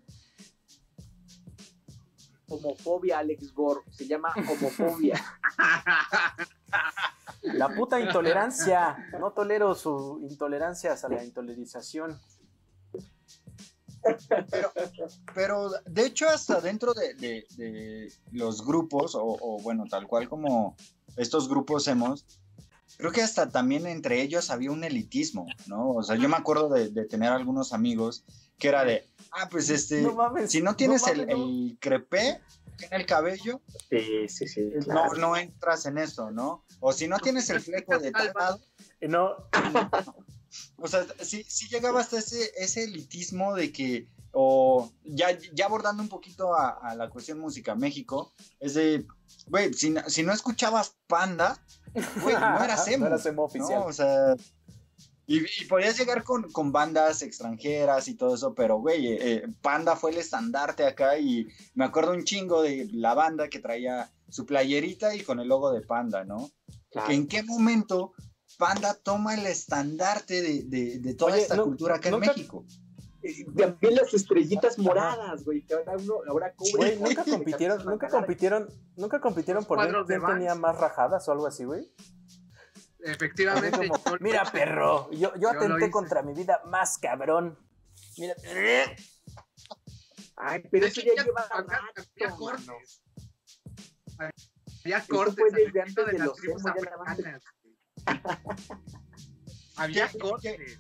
Homofobia, 2.48 3.20
Alex 3.20 3.54
Gore, 3.54 3.82
se 3.92 4.06
llama 4.08 4.34
homofobia. 4.36 5.20
La 7.42 7.70
puta 7.70 8.00
intolerancia. 8.00 8.98
No 9.20 9.32
tolero 9.32 9.76
su 9.76 10.20
intolerancia 10.30 10.94
a 10.94 11.10
la 11.10 11.24
intolerización. 11.24 12.20
Pero 15.34 15.72
de 15.86 16.06
hecho 16.06 16.28
hasta 16.30 16.62
dentro 16.62 16.94
de, 16.94 17.14
de- 17.16 17.46
de 17.58 18.12
los 18.32 18.66
grupos, 18.66 19.16
o, 19.16 19.24
o, 19.24 19.60
bueno, 19.62 19.86
tal 19.90 20.08
cual 20.08 20.30
como 20.30 20.76
estos 21.18 21.48
grupos 21.50 21.88
hemos, 21.88 22.26
creo 22.98 23.12
que 23.12 23.22
hasta 23.22 23.50
también 23.50 23.86
entre 23.88 24.22
ellos 24.22 24.50
había 24.50 24.72
un 24.72 24.84
elitismo, 24.84 25.46
¿no? 25.68 25.92
O 25.92 26.04
sea, 26.04 26.16
yo 26.16 26.30
me 26.30 26.36
acuerdo 26.38 26.70
de, 26.70 26.90
de 26.90 27.06
tener 27.06 27.32
algunos 27.32 27.74
amigos 27.74 28.24
que 28.58 28.70
era 28.70 28.86
de, 28.86 29.06
ah, 29.32 29.48
pues 29.50 29.70
este, 29.70 30.02
No 30.02 30.14
mames. 30.14 30.52
si 30.52 30.62
no 30.62 30.76
tienes 30.76 31.02
mames, 31.04 31.20
el, 31.20 31.28
no. 31.28 31.34
el 31.34 31.78
crepé 31.80 32.42
en 32.80 32.94
el 32.94 33.06
cabello, 33.06 33.62
Sí, 33.90 34.28
sí, 34.28 34.48
sí. 34.48 34.70
no, 34.76 34.84
claro. 34.84 35.14
no 35.16 35.36
entras 35.38 35.86
en 35.86 35.98
eso, 35.98 36.32
¿no? 36.32 36.64
O 36.80 36.92
si 36.94 37.08
no 37.08 37.20
tienes 37.20 37.50
el 37.50 37.62
fleco 37.62 37.98
de 37.98 38.12
tal 38.12 38.32
lado, 38.38 38.60
Eh, 39.02 39.08
No, 39.08 39.36
o 40.78 40.88
sea, 40.88 41.06
sí, 41.22 41.44
sí 41.48 41.68
llegaba 41.70 42.00
hasta 42.02 42.20
ese, 42.20 42.52
ese 42.58 42.84
elitismo 42.84 43.56
de 43.56 43.72
que, 43.72 44.08
o 44.32 44.92
ya, 45.04 45.38
ya 45.54 45.66
abordando 45.66 46.04
un 46.04 46.10
poquito 46.10 46.56
a, 46.56 46.70
a 46.72 46.96
la 46.96 47.10
cuestión 47.10 47.40
música 47.40 47.76
México, 47.76 48.34
es 48.60 48.74
de, 48.74 49.06
güey, 49.48 49.74
si, 49.74 49.90
no- 49.92 50.08
si 50.10 50.24
no 50.24 50.34
escuchabas 50.34 50.96
Panda, 51.08 51.64
güey, 52.22 52.36
no 52.36 52.64
eras 52.64 52.88
emo. 52.88 53.04
No 53.06 53.08
eras 53.08 53.26
emo 53.26 53.42
¿no? 53.44 53.46
oficial. 53.46 53.84
O 53.86 53.94
sea, 53.94 54.36
y, 55.28 55.40
y 55.40 55.66
podías 55.68 55.98
llegar 55.98 56.24
con, 56.24 56.52
con 56.52 56.72
bandas 56.72 57.22
extranjeras 57.24 58.08
y 58.08 58.14
todo 58.16 58.36
eso, 58.36 58.54
pero, 58.54 58.78
güey, 58.78 59.08
eh, 59.08 59.18
eh, 59.22 59.48
Panda 59.62 59.96
fue 59.96 60.12
el 60.12 60.18
estandarte 60.18 60.86
acá 60.86 61.18
y 61.18 61.48
me 61.74 61.86
acuerdo 61.86 62.12
un 62.12 62.24
chingo 62.26 62.62
de 62.62 62.88
la 62.92 63.14
banda 63.16 63.48
que 63.50 63.60
traía 63.60 64.12
su 64.30 64.46
playerita 64.46 65.16
y 65.16 65.24
con 65.24 65.40
el 65.40 65.48
logo 65.48 65.72
de 65.72 65.82
Panda, 65.82 66.24
¿no? 66.26 66.52
Claro. 66.92 67.12
en 67.12 67.28
qué 67.28 67.42
momento 67.44 68.14
Panda 68.58 68.94
toma 68.94 69.34
el 69.36 69.46
estandarte 69.46 70.42
de, 70.42 70.64
de- 70.64 71.00
de 71.00 71.14
toda 71.14 71.34
Oye, 71.34 71.42
esta 71.44 71.56
no- 71.56 71.64
cultura 71.66 71.96
acá 71.96 72.10
nunca- 72.10 72.32
en 72.32 72.38
México. 72.38 72.66
Y 73.28 73.44
También 73.56 73.96
las 73.96 74.14
estrellitas 74.14 74.78
moradas, 74.78 75.44
güey, 75.44 75.64
que 75.66 75.74
ahora 75.74 75.94
uno, 75.98 76.14
ahora 76.30 76.54
cubre. 76.54 76.74
Güey, 76.76 77.00
nunca 77.00 77.24
compitieron, 77.24 77.84
nunca 77.84 78.08
compitieron, 78.08 78.70
nunca 78.96 79.20
compitieron 79.20 79.66
por 79.66 79.80
ver 79.80 79.96
quién 80.06 80.22
tenía 80.24 80.54
más 80.54 80.78
rajadas 80.78 81.28
o 81.28 81.32
algo 81.32 81.48
así, 81.48 81.64
güey. 81.64 81.92
Efectivamente. 83.00 83.88
como, 83.88 84.00
Mira, 84.20 84.44
perro, 84.52 85.10
yo, 85.12 85.34
yo 85.36 85.40
Yo 85.42 85.50
atenté 85.50 85.90
contra 85.90 86.22
mi 86.22 86.34
vida 86.34 86.62
más 86.66 86.98
cabrón. 87.00 87.58
Mira, 88.18 88.36
Ay, 90.38 90.62
pero 90.70 90.86
eso 90.86 91.02
ya 91.02 91.24
lleva 91.24 91.42
había- 91.50 91.78
había 91.78 91.80
rato, 92.28 92.36
cortes. 92.38 93.02
Había 94.84 94.98
Eso 94.98 95.08
cortes. 95.10 95.36
fue 95.36 95.50
desde 95.52 95.82
antes 95.82 96.06
de 96.06 96.20
los 96.20 96.36
tribus 96.36 96.66
africanas. 96.66 97.42
Había 99.78 100.08
¿Qué- 100.08 100.20
cortes. 100.20 100.80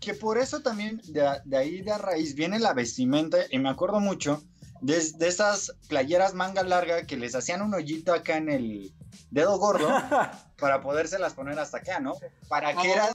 Que 0.00 0.14
por 0.14 0.38
eso 0.38 0.60
también 0.60 1.00
de, 1.08 1.56
ahí 1.56 1.82
de 1.82 1.92
a 1.92 1.98
raíz 1.98 2.34
viene 2.34 2.58
la 2.58 2.72
vestimenta, 2.72 3.36
y 3.50 3.58
me 3.58 3.68
acuerdo 3.68 4.00
mucho 4.00 4.42
de, 4.80 4.98
de 5.18 5.28
esas 5.28 5.72
playeras 5.88 6.32
manga 6.32 6.62
larga 6.62 7.04
que 7.06 7.18
les 7.18 7.34
hacían 7.34 7.60
un 7.60 7.74
hoyito 7.74 8.14
acá 8.14 8.38
en 8.38 8.48
el 8.48 8.94
dedo 9.30 9.58
gordo 9.58 9.86
para 10.58 10.80
podérselas 10.80 11.34
poner 11.34 11.58
hasta 11.58 11.78
acá, 11.78 12.00
¿no? 12.00 12.14
Para 12.48 12.72
que 12.80 12.88
Oh. 12.88 12.92
era 12.94 13.12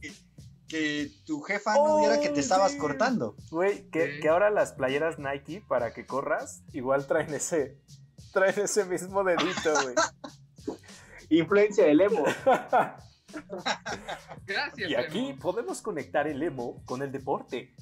que, 0.00 0.12
que 0.68 1.10
tu 1.26 1.42
jefa 1.42 1.74
no 1.74 1.98
viera 2.00 2.18
que 2.18 2.30
te 2.30 2.36
Oh, 2.36 2.40
estabas 2.40 2.72
sí. 2.72 2.78
cortando. 2.78 3.36
Güey, 3.50 3.90
que, 3.90 4.18
que 4.20 4.28
ahora 4.30 4.48
las 4.48 4.72
playeras 4.72 5.18
Nike 5.18 5.62
para 5.68 5.92
que 5.92 6.06
corras, 6.06 6.62
igual 6.72 7.06
traen 7.06 7.34
ese, 7.34 7.76
traen 8.32 8.58
ese 8.58 8.86
mismo 8.86 9.22
dedito, 9.22 9.74
güey. 9.82 9.94
Influencia 11.30 11.84
del 11.84 12.00
emo. 12.00 12.24
Gracias. 14.46 14.90
y 14.90 14.94
aquí 14.94 15.30
Emo. 15.30 15.38
podemos 15.40 15.80
conectar 15.82 16.26
el 16.28 16.42
emo 16.42 16.82
con 16.84 17.02
el 17.02 17.10
deporte. 17.12 17.74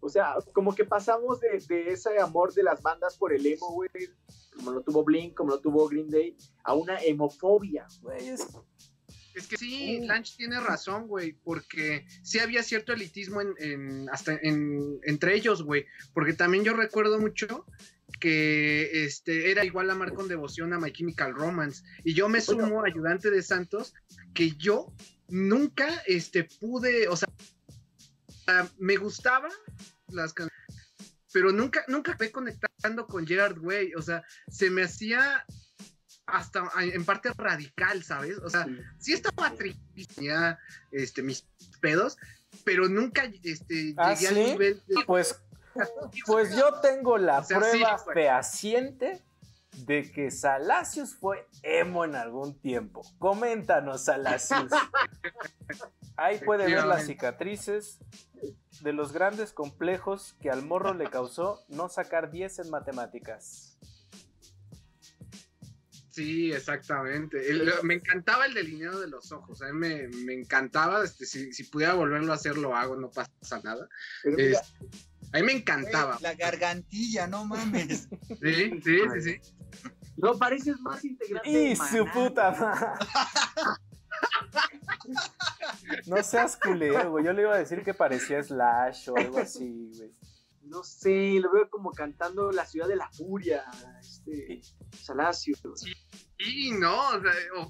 O 0.00 0.08
sea, 0.08 0.34
como 0.54 0.74
que 0.74 0.84
pasamos 0.84 1.40
de, 1.40 1.58
de 1.68 1.90
ese 1.92 2.18
amor 2.18 2.52
de 2.54 2.62
las 2.62 2.80
bandas 2.82 3.16
por 3.18 3.32
el 3.34 3.44
emo, 3.46 3.70
güey, 3.72 3.90
como 4.56 4.72
lo 4.72 4.82
tuvo 4.82 5.04
Blink, 5.04 5.34
como 5.34 5.50
lo 5.50 5.60
tuvo 5.60 5.88
Green 5.88 6.08
Day, 6.10 6.36
a 6.64 6.74
una 6.74 6.98
hemofobia. 7.00 7.86
Güey, 8.02 8.28
es- 8.28 8.46
Es 9.34 9.46
que 9.46 9.56
sí, 9.56 10.00
Uh. 10.02 10.06
Lanch 10.06 10.36
tiene 10.36 10.58
razón, 10.58 11.06
güey, 11.06 11.32
porque 11.32 12.04
sí 12.22 12.38
había 12.40 12.62
cierto 12.62 12.92
elitismo 12.92 13.40
en, 13.40 13.54
en- 13.58 14.08
hasta 14.10 14.32
en, 14.42 14.98
entre 15.04 15.34
ellos, 15.36 15.62
güey, 15.62 15.86
porque 16.12 16.32
también 16.32 16.64
yo 16.64 16.72
recuerdo 16.74 17.18
mucho 17.20 17.64
que 18.18 19.04
este 19.04 19.50
era 19.50 19.64
igual 19.64 19.90
amar 19.90 20.12
con 20.12 20.28
devoción 20.28 20.72
a 20.72 20.78
My 20.78 20.92
Chemical 20.92 21.34
Romance. 21.34 21.82
Y 22.04 22.14
yo 22.14 22.28
me 22.28 22.40
sumo 22.40 22.84
ayudante 22.84 23.30
de 23.30 23.42
Santos 23.42 23.94
que 24.34 24.52
yo 24.52 24.92
nunca 25.28 25.88
este, 26.06 26.44
pude, 26.44 27.08
o 27.08 27.16
sea, 27.16 27.28
me 28.78 28.96
gustaba 28.96 29.48
las 30.08 30.32
canciones, 30.32 30.96
pero 31.32 31.52
nunca, 31.52 31.84
nunca 31.88 32.16
me 32.18 32.30
conectando 32.30 33.06
con 33.06 33.26
Gerard 33.26 33.58
Way, 33.58 33.94
o 33.94 34.02
sea, 34.02 34.22
se 34.50 34.70
me 34.70 34.82
hacía 34.82 35.44
hasta 36.26 36.64
en 36.80 37.04
parte 37.04 37.30
radical, 37.36 38.02
¿sabes? 38.02 38.38
O 38.38 38.50
sea, 38.50 38.66
sí, 38.98 39.12
estaba 39.12 39.52
triste, 39.54 40.28
este, 40.92 41.22
mis 41.22 41.46
pedos, 41.80 42.16
pero 42.64 42.88
nunca 42.88 43.30
este, 43.42 43.94
¿Ah, 43.96 44.14
llegué 44.14 44.28
al 44.28 44.34
nivel 44.34 44.82
de... 44.86 45.04
Pues, 45.06 45.40
pues 46.26 46.54
yo 46.56 46.80
tengo 46.80 47.18
la 47.18 47.42
prueba 47.42 47.98
fehaciente 47.98 49.22
de 49.72 50.10
que 50.10 50.30
Salacios 50.30 51.14
fue 51.14 51.46
emo 51.62 52.04
en 52.04 52.14
algún 52.14 52.58
tiempo. 52.60 53.02
Coméntanos, 53.18 54.04
Salacios. 54.04 54.70
Ahí 56.16 56.38
puede 56.38 56.66
ver 56.66 56.84
las 56.84 57.06
cicatrices 57.06 57.98
de 58.82 58.92
los 58.92 59.12
grandes 59.12 59.52
complejos 59.52 60.34
que 60.40 60.50
al 60.50 60.62
morro 60.62 60.94
le 60.94 61.08
causó 61.08 61.60
no 61.68 61.88
sacar 61.88 62.30
10 62.30 62.60
en 62.60 62.70
matemáticas. 62.70 63.78
Sí, 66.10 66.52
exactamente. 66.52 67.40
me 67.82 67.94
encantaba 67.94 68.44
el 68.44 68.52
delineado 68.52 69.00
de 69.00 69.08
los 69.08 69.30
ojos. 69.32 69.62
A 69.62 69.66
mí 69.66 69.72
me, 69.72 70.08
me 70.08 70.34
encantaba. 70.34 71.04
Este, 71.04 71.24
si, 71.24 71.52
si, 71.52 71.64
pudiera 71.64 71.94
volverlo 71.94 72.32
a 72.32 72.34
hacer, 72.34 72.58
lo 72.58 72.76
hago, 72.76 72.96
no 72.96 73.10
pasa 73.10 73.60
nada. 73.62 73.88
A 75.32 75.38
mí 75.38 75.42
me 75.44 75.52
encantaba. 75.52 76.18
la 76.20 76.34
gargantilla, 76.34 77.26
no 77.26 77.44
mames. 77.44 78.08
Sí, 78.40 78.80
sí, 78.82 78.98
sí, 79.14 79.20
sí. 79.22 79.40
No 80.16 80.36
pareces 80.36 80.78
más 80.80 81.04
integrante. 81.04 81.50
Y 81.50 81.76
su 81.76 82.04
puta 82.12 82.50
madre. 82.50 82.86
No 86.06 86.22
seas 86.22 86.56
culero, 86.56 87.10
güey. 87.10 87.24
Yo 87.24 87.32
le 87.32 87.42
iba 87.42 87.54
a 87.54 87.58
decir 87.58 87.82
que 87.82 87.94
parecía 87.94 88.42
Slash 88.42 89.10
o 89.10 89.16
algo 89.16 89.38
así, 89.38 89.90
güey. 89.96 90.12
No 90.62 90.84
sé, 90.84 91.40
lo 91.40 91.50
veo 91.52 91.68
como 91.68 91.90
cantando 91.90 92.52
La 92.52 92.64
ciudad 92.64 92.86
de 92.86 92.94
la 92.94 93.10
furia, 93.10 93.64
este, 93.98 94.60
Salacio. 94.96 95.56
Sí, 95.74 95.92
sí 96.38 96.70
no, 96.72 96.94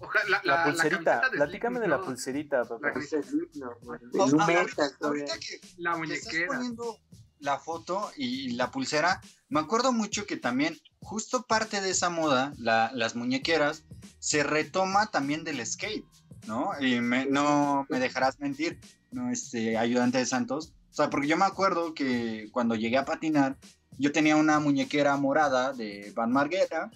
ojalá. 0.01 0.43
La, 0.45 0.57
la, 0.57 0.65
pulserita, 0.65 1.23
la 1.23 1.31
platícame 1.31 1.81
de 1.81 1.89
la 1.89 2.03
pulserita, 2.03 2.65
papá. 2.65 2.89
La 2.89 2.93
pulserita, 2.93 3.67
no, 4.13 4.23
ahorita, 4.23 4.91
ahorita 5.01 5.39
que 5.39 5.61
la 5.79 5.97
muñequera. 5.97 6.45
estás 6.45 6.47
poniendo 6.47 6.99
la 7.41 7.59
foto 7.59 8.11
y 8.17 8.51
la 8.51 8.71
pulsera, 8.71 9.21
me 9.49 9.61
acuerdo 9.61 9.93
mucho 9.93 10.27
que 10.27 10.37
también, 10.37 10.79
justo 11.01 11.43
parte 11.43 11.81
de 11.81 11.91
esa 11.91 12.11
moda, 12.11 12.53
la, 12.59 12.91
las 12.95 13.17
muñequeras, 13.17 13.85
se 14.19 14.43
retoma 14.43 15.07
también 15.11 15.45
del 15.45 15.65
skate. 15.67 16.05
¿no? 16.47 16.73
Y 16.81 17.01
me, 17.01 17.27
no 17.27 17.87
me 17.89 17.99
dejarás 17.99 18.39
mentir, 18.39 18.79
¿no? 19.11 19.31
Este, 19.31 19.77
ayudante 19.77 20.19
de 20.19 20.27
Santos. 20.27 20.73
O 20.91 20.95
sea, 20.95 21.11
porque 21.11 21.29
yo 21.29 21.37
me 21.37 21.45
acuerdo 21.45 21.95
que 21.95 22.49
cuando 22.53 22.75
llegué 22.75 22.99
a 22.99 23.05
patinar, 23.05 23.57
yo 23.99 24.13
tenía 24.13 24.37
una 24.37 24.59
muñequera 24.61 25.17
morada 25.17 25.73
de 25.73 26.13
Van 26.15 26.33
Marguera, 26.33 26.91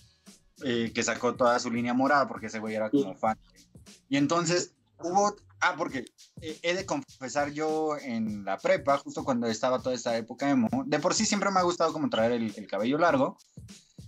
eh, 0.65 0.93
que 0.95 1.03
sacó 1.03 1.35
toda 1.35 1.59
su 1.59 1.71
línea 1.71 1.95
morada 1.95 2.27
porque 2.29 2.47
ese 2.47 2.59
güey 2.59 2.75
era 2.75 2.91
como 2.91 3.15
fan. 3.15 3.39
Y 4.09 4.17
entonces 4.17 4.73
hubo, 4.99 5.37
ah, 5.69 5.75
porque 5.77 6.05
eh, 6.41 6.59
he 6.63 6.75
de 6.75 6.87
confesar 6.87 7.53
yo 7.53 7.97
en 7.99 8.45
la 8.45 8.59
prepa, 8.59 8.99
justo 8.99 9.25
cuando 9.25 9.47
estaba 9.47 9.81
toda 9.81 9.95
esta 9.95 10.17
época 10.17 10.49
emo, 10.51 10.69
de 10.87 10.99
por 10.99 11.15
sí 11.15 11.27
siempre 11.27 11.51
me 11.51 11.61
ha 11.61 11.65
gustado 11.65 11.93
como 11.93 12.09
traer 12.11 12.33
el, 12.33 12.53
el 12.57 12.67
cabello 12.67 12.99
largo, 12.99 13.37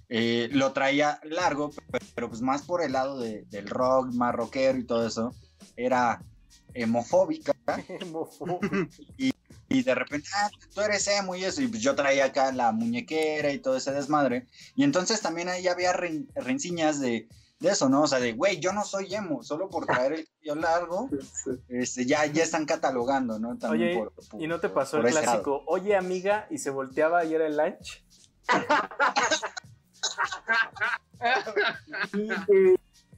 eh, 0.09 0.49
lo 0.53 0.73
traía 0.73 1.21
largo, 1.25 1.73
pero, 2.15 2.29
pues 2.29 2.41
más 2.41 2.63
por 2.63 2.83
el 2.83 2.93
lado 2.93 3.19
del 3.19 3.69
rock, 3.69 4.13
más 4.13 4.35
rockero 4.35 4.79
y 4.79 4.85
todo 4.85 5.07
eso. 5.07 5.35
Era 5.77 6.23
hemofóbica. 6.75 7.53
y, 9.19 9.33
y, 9.69 9.83
de 9.83 9.95
repente, 9.95 10.29
ah, 10.35 10.51
tú 10.75 10.81
eres 10.81 11.09
emo 11.09 11.35
y 11.35 11.45
eso. 11.45 11.61
Y 11.61 11.69
pues 11.69 11.83
yo 11.83 11.95
traía 11.95 12.27
acá 12.27 12.53
la 12.53 12.73
muñequera 12.73 13.53
y 13.53 13.59
todo 13.59 13.77
ese 13.77 13.93
desmadre. 13.93 14.47
Y 14.77 14.85
entonces 14.85 15.21
también 15.21 15.49
ahí 15.49 15.67
había 15.67 15.93
renciñas 15.93 17.01
de, 17.01 17.29
de 17.59 17.71
eso, 17.71 17.89
¿no? 17.89 18.03
O 18.03 18.07
sea, 18.07 18.21
de, 18.21 18.33
güey, 18.33 18.61
yo 18.61 18.73
no 18.73 18.85
soy 18.85 19.15
emo, 19.15 19.43
solo 19.43 19.69
por 19.69 19.87
traer 19.87 20.13
el 20.13 20.29
cabello 20.29 20.55
largo, 20.61 21.09
este, 21.69 22.05
ya, 22.05 22.27
ya 22.27 22.43
están 22.43 22.67
catalogando, 22.67 23.39
¿no? 23.39 23.57
También 23.57 24.01
Oye, 24.01 24.45
¿y 24.45 24.47
no 24.47 24.61
te 24.61 24.69
pasó 24.69 24.99
el 24.99 25.07
clásico, 25.07 25.63
oye, 25.67 25.97
amiga, 25.97 26.47
y 26.51 26.59
se 26.59 26.71
volteaba 26.71 27.25
y 27.25 27.35
era 27.35 27.47
el 27.47 27.57
lunch? 27.57 28.05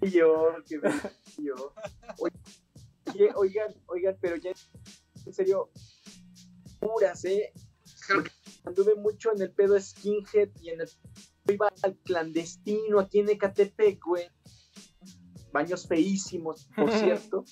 qué 0.00 0.10
yo, 0.10 0.54
qué 0.68 0.80
yo. 1.38 1.74
Oye, 2.18 3.32
oigan, 3.34 3.74
oigan, 3.86 4.16
pero 4.20 4.36
ya 4.36 4.52
en 5.26 5.32
serio, 5.32 5.70
puras, 6.78 7.24
¿eh? 7.24 7.52
Anduve 8.64 8.94
mucho 8.94 9.32
en 9.34 9.42
el 9.42 9.52
pedo 9.52 9.78
skinhead 9.80 10.48
y 10.60 10.70
en 10.70 10.80
el 10.80 10.88
iba 11.52 11.72
al 11.82 11.96
clandestino 11.98 13.00
aquí 13.00 13.20
en 13.20 13.30
Ecatepec, 13.30 14.02
güey. 14.04 14.26
Baños 15.52 15.86
feísimos, 15.86 16.68
por 16.76 16.90
cierto. 16.92 17.44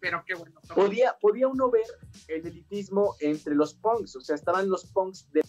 Pero 0.00 0.22
qué 0.26 0.34
bueno. 0.34 0.60
Podía, 0.74 1.16
podía 1.20 1.48
uno 1.48 1.70
ver 1.70 1.86
el 2.28 2.46
elitismo 2.46 3.16
entre 3.20 3.54
los 3.54 3.74
punks, 3.74 4.16
o 4.16 4.20
sea, 4.20 4.36
estaban 4.36 4.68
los 4.68 4.86
punks 4.86 5.30
de 5.32 5.42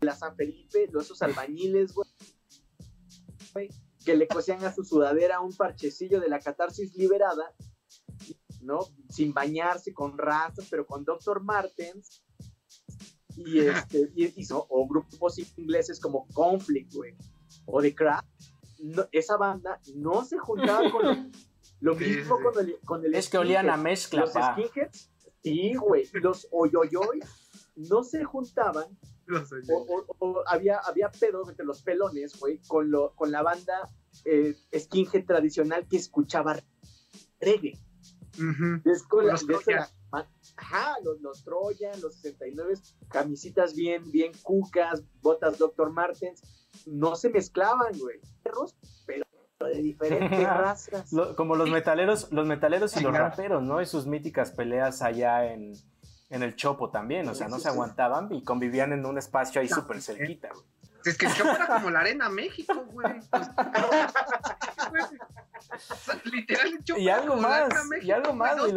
la 0.00 0.14
San 0.14 0.36
Felipe, 0.36 0.88
los 0.90 1.06
esos 1.06 1.22
albañiles, 1.22 1.94
güey, 1.94 3.70
que 4.04 4.16
le 4.16 4.26
cosían 4.26 4.64
a 4.64 4.74
su 4.74 4.84
sudadera 4.84 5.40
un 5.40 5.54
parchecillo 5.54 6.20
de 6.20 6.28
la 6.28 6.40
catarsis 6.40 6.94
liberada, 6.96 7.54
¿no? 8.60 8.80
Sin 9.08 9.32
bañarse, 9.32 9.92
con 9.92 10.18
razas, 10.18 10.66
pero 10.70 10.86
con 10.86 11.04
Dr. 11.04 11.42
Martens. 11.42 12.22
Y, 13.36 13.60
este, 13.60 14.10
hizo, 14.14 14.66
o 14.68 14.86
grupos 14.86 15.38
ingleses 15.56 16.00
como 16.00 16.26
Conflict, 16.32 16.94
güey, 16.94 17.14
o 17.66 17.80
The 17.80 17.94
Craft. 17.94 18.26
esa 19.12 19.36
banda 19.36 19.80
no 19.94 20.24
se 20.24 20.38
juntaba 20.38 20.90
con 20.90 21.30
lo, 21.80 21.94
mismo 21.94 22.38
con 22.40 22.58
el, 22.58 22.78
con 22.84 23.04
el 23.04 23.14
Es 23.14 23.28
que 23.28 23.38
olían 23.38 23.70
a 23.70 23.76
mezcla, 23.76 24.22
Los 24.22 24.32
skinheads, 24.32 25.10
sí, 25.42 25.74
güey. 25.74 26.08
Los 26.14 26.48
oyoyoy 26.50 27.20
no 27.76 28.04
se 28.04 28.22
juntaban 28.24 28.86
o, 30.18 30.42
había, 30.46 30.78
había 30.78 31.10
pedo 31.10 31.48
entre 31.48 31.64
los 31.64 31.82
pelones, 31.82 32.38
güey, 32.38 32.58
con, 32.66 32.90
lo, 32.90 33.14
con 33.14 33.30
la 33.30 33.42
banda 33.42 33.88
eh, 34.24 34.54
skinhead 34.76 35.24
tradicional 35.24 35.86
que 35.88 35.96
escuchaba 35.96 36.58
reggae. 37.40 37.78
los, 38.38 39.46
ajá, 40.12 40.96
los, 41.02 41.20
los 41.20 41.44
Troyan, 41.44 42.00
los 42.00 42.14
69, 42.16 42.74
camisitas 43.08 43.74
bien, 43.74 44.10
bien 44.10 44.32
cucas, 44.42 45.02
botas 45.20 45.58
Dr. 45.58 45.90
Martens, 45.90 46.42
no 46.86 47.16
se 47.16 47.30
mezclaban, 47.30 47.98
güey. 47.98 48.20
Perros, 48.42 48.76
pero 49.06 49.24
de 49.66 49.80
diferentes 49.80 50.30
razas. 50.48 51.10
como 51.36 51.56
los 51.56 51.70
metaleros, 51.70 52.30
los 52.32 52.46
metaleros 52.46 52.96
y 52.96 53.00
los 53.00 53.12
raperos, 53.12 53.62
¿no? 53.62 53.80
Y 53.80 53.86
sus 53.86 54.06
míticas 54.06 54.50
peleas 54.50 55.02
allá 55.02 55.52
en, 55.52 55.72
en 56.30 56.42
el 56.42 56.56
Chopo 56.56 56.90
también, 56.90 57.28
o 57.28 57.34
sea, 57.34 57.48
no 57.48 57.58
se 57.58 57.68
aguantaban 57.68 58.32
y 58.32 58.42
convivían 58.42 58.92
en 58.92 59.06
un 59.06 59.18
espacio 59.18 59.60
ahí 59.60 59.68
súper 59.68 60.02
cerquita, 60.02 60.48
güey. 60.52 60.64
Es 61.04 61.18
que 61.18 61.26
el 61.26 61.34
Chopo 61.34 61.50
era 61.50 61.66
como 61.66 61.90
la 61.90 62.00
arena 62.00 62.28
México, 62.28 62.74
güey. 62.92 63.20
literal, 66.24 66.68
el 66.68 66.84
Chopo 66.84 67.00
y 67.00 67.08
algo 67.08 67.36
más, 67.36 67.68
y 68.02 68.10
algo 68.10 68.32
más, 68.32 68.58
güey. 68.58 68.72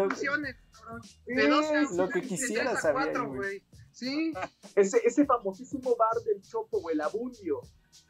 Lo, 1.28 1.62
de 1.62 1.88
lo 1.95 2.10
que 2.10 2.21
quisiera 2.21 2.80
saber, 2.80 3.19
güey. 3.21 3.63
Sí. 3.91 4.34
Ese, 4.76 5.02
ese 5.06 5.26
famosísimo 5.26 5.95
bar 5.95 6.21
del 6.26 6.41
Chopo, 6.41 6.82
güey, 6.82 6.95
el 6.95 7.02
Abundio, 7.02 7.62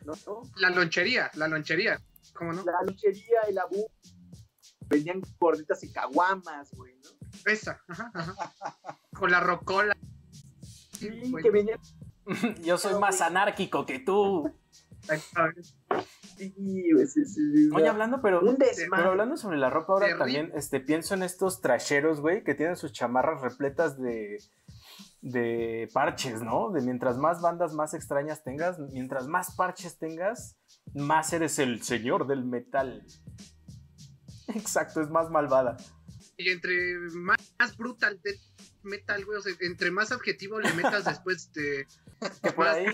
¿no? 0.04 0.14
La 0.58 0.72
lonchería, 0.72 1.30
la 1.36 1.48
lonchería, 1.48 2.02
¿cómo 2.34 2.54
no? 2.54 2.64
La 2.64 2.82
lonchería, 2.84 3.42
el 3.48 3.60
Abundio. 3.60 3.92
Venían 4.88 5.22
gorditas 5.40 5.84
y 5.84 5.92
caguamas, 5.92 6.72
güey, 6.72 6.96
¿no? 6.98 7.10
Esa, 7.52 7.84
ajá, 7.88 8.12
ajá. 8.16 8.36
Con 9.14 9.30
la 9.32 9.40
rocola. 9.40 9.96
Sí, 10.98 11.10
que 11.42 11.52
venía. 11.52 11.80
Yo 12.64 12.78
soy 12.78 13.00
más 13.00 13.22
anárquico 13.22 13.86
que 13.86 14.00
tú. 14.00 14.52
Sí, 16.38 16.54
sí, 17.08 17.26
sí, 17.26 17.70
Oye, 17.74 17.88
hablando, 17.88 18.22
pero, 18.22 18.42
pero 18.96 19.10
hablando 19.10 19.38
sobre 19.38 19.58
la 19.58 19.70
ropa, 19.70 19.94
ahora 19.94 20.18
también 20.18 20.52
este, 20.56 20.80
pienso 20.80 21.14
en 21.14 21.24
estos 21.24 21.62
trasheros, 21.62 22.22
güey, 22.22 22.44
que 22.44 22.56
tienen 22.56 22.76
sus 22.76 22.92
chamarras 22.92 23.42
repletas 23.42 24.00
de, 24.00 24.40
de 25.22 25.90
parches, 25.94 26.42
¿no? 26.42 26.72
De 26.72 26.82
mientras 26.82 27.18
más 27.18 27.42
bandas 27.42 27.74
más 27.74 27.94
extrañas 27.94 28.44
tengas, 28.44 28.80
mientras 28.80 29.28
más 29.28 29.56
parches 29.56 29.98
tengas, 29.98 30.58
más 30.94 31.34
eres 31.34 31.58
el 31.60 31.82
señor 31.82 32.28
del 32.28 32.46
metal. 32.46 33.06
Exacto, 34.48 35.02
es 35.02 35.10
más 35.10 35.30
malvada. 35.30 35.78
Y 36.38 36.50
entre 36.50 36.76
más, 37.14 37.78
brutal 37.78 38.20
de 38.22 38.38
metal, 38.86 39.26
güey, 39.26 39.40
o 39.40 39.42
sea, 39.42 39.54
entre 39.62 39.92
más 39.92 40.12
adjetivo 40.12 40.60
le 40.60 40.74
metas 40.74 41.06
después 41.06 41.52
de... 41.54 41.88
Que 42.42 42.52
por 42.52 42.68
ahí, 42.68 42.86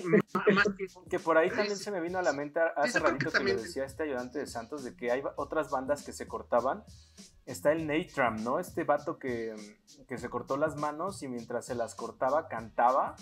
que 1.09 1.19
por 1.19 1.37
ahí 1.37 1.49
también 1.49 1.77
se 1.77 1.91
me 1.91 2.01
vino 2.01 2.17
a 2.17 2.23
la 2.23 2.33
mente 2.33 2.59
hace 2.75 2.99
ratito 2.99 3.31
que, 3.31 3.43
le 3.43 3.55
decía 3.55 3.85
este 3.85 4.03
ayudante 4.03 4.39
de 4.39 4.47
Santos 4.47 4.83
de 4.83 4.95
que 4.95 5.11
hay 5.11 5.21
otras 5.35 5.69
bandas 5.69 6.03
que 6.03 6.11
se 6.11 6.27
cortaban 6.27 6.83
está 7.45 7.71
el 7.71 7.87
Natram, 7.87 8.43
¿no? 8.43 8.59
Este 8.59 8.83
vato 8.83 9.19
que, 9.19 9.55
que 10.07 10.17
se 10.17 10.29
cortó 10.29 10.57
las 10.57 10.75
manos 10.75 11.21
y 11.23 11.27
mientras 11.27 11.65
se 11.65 11.75
las 11.75 11.95
cortaba 11.95 12.47
cantaba. 12.47 13.15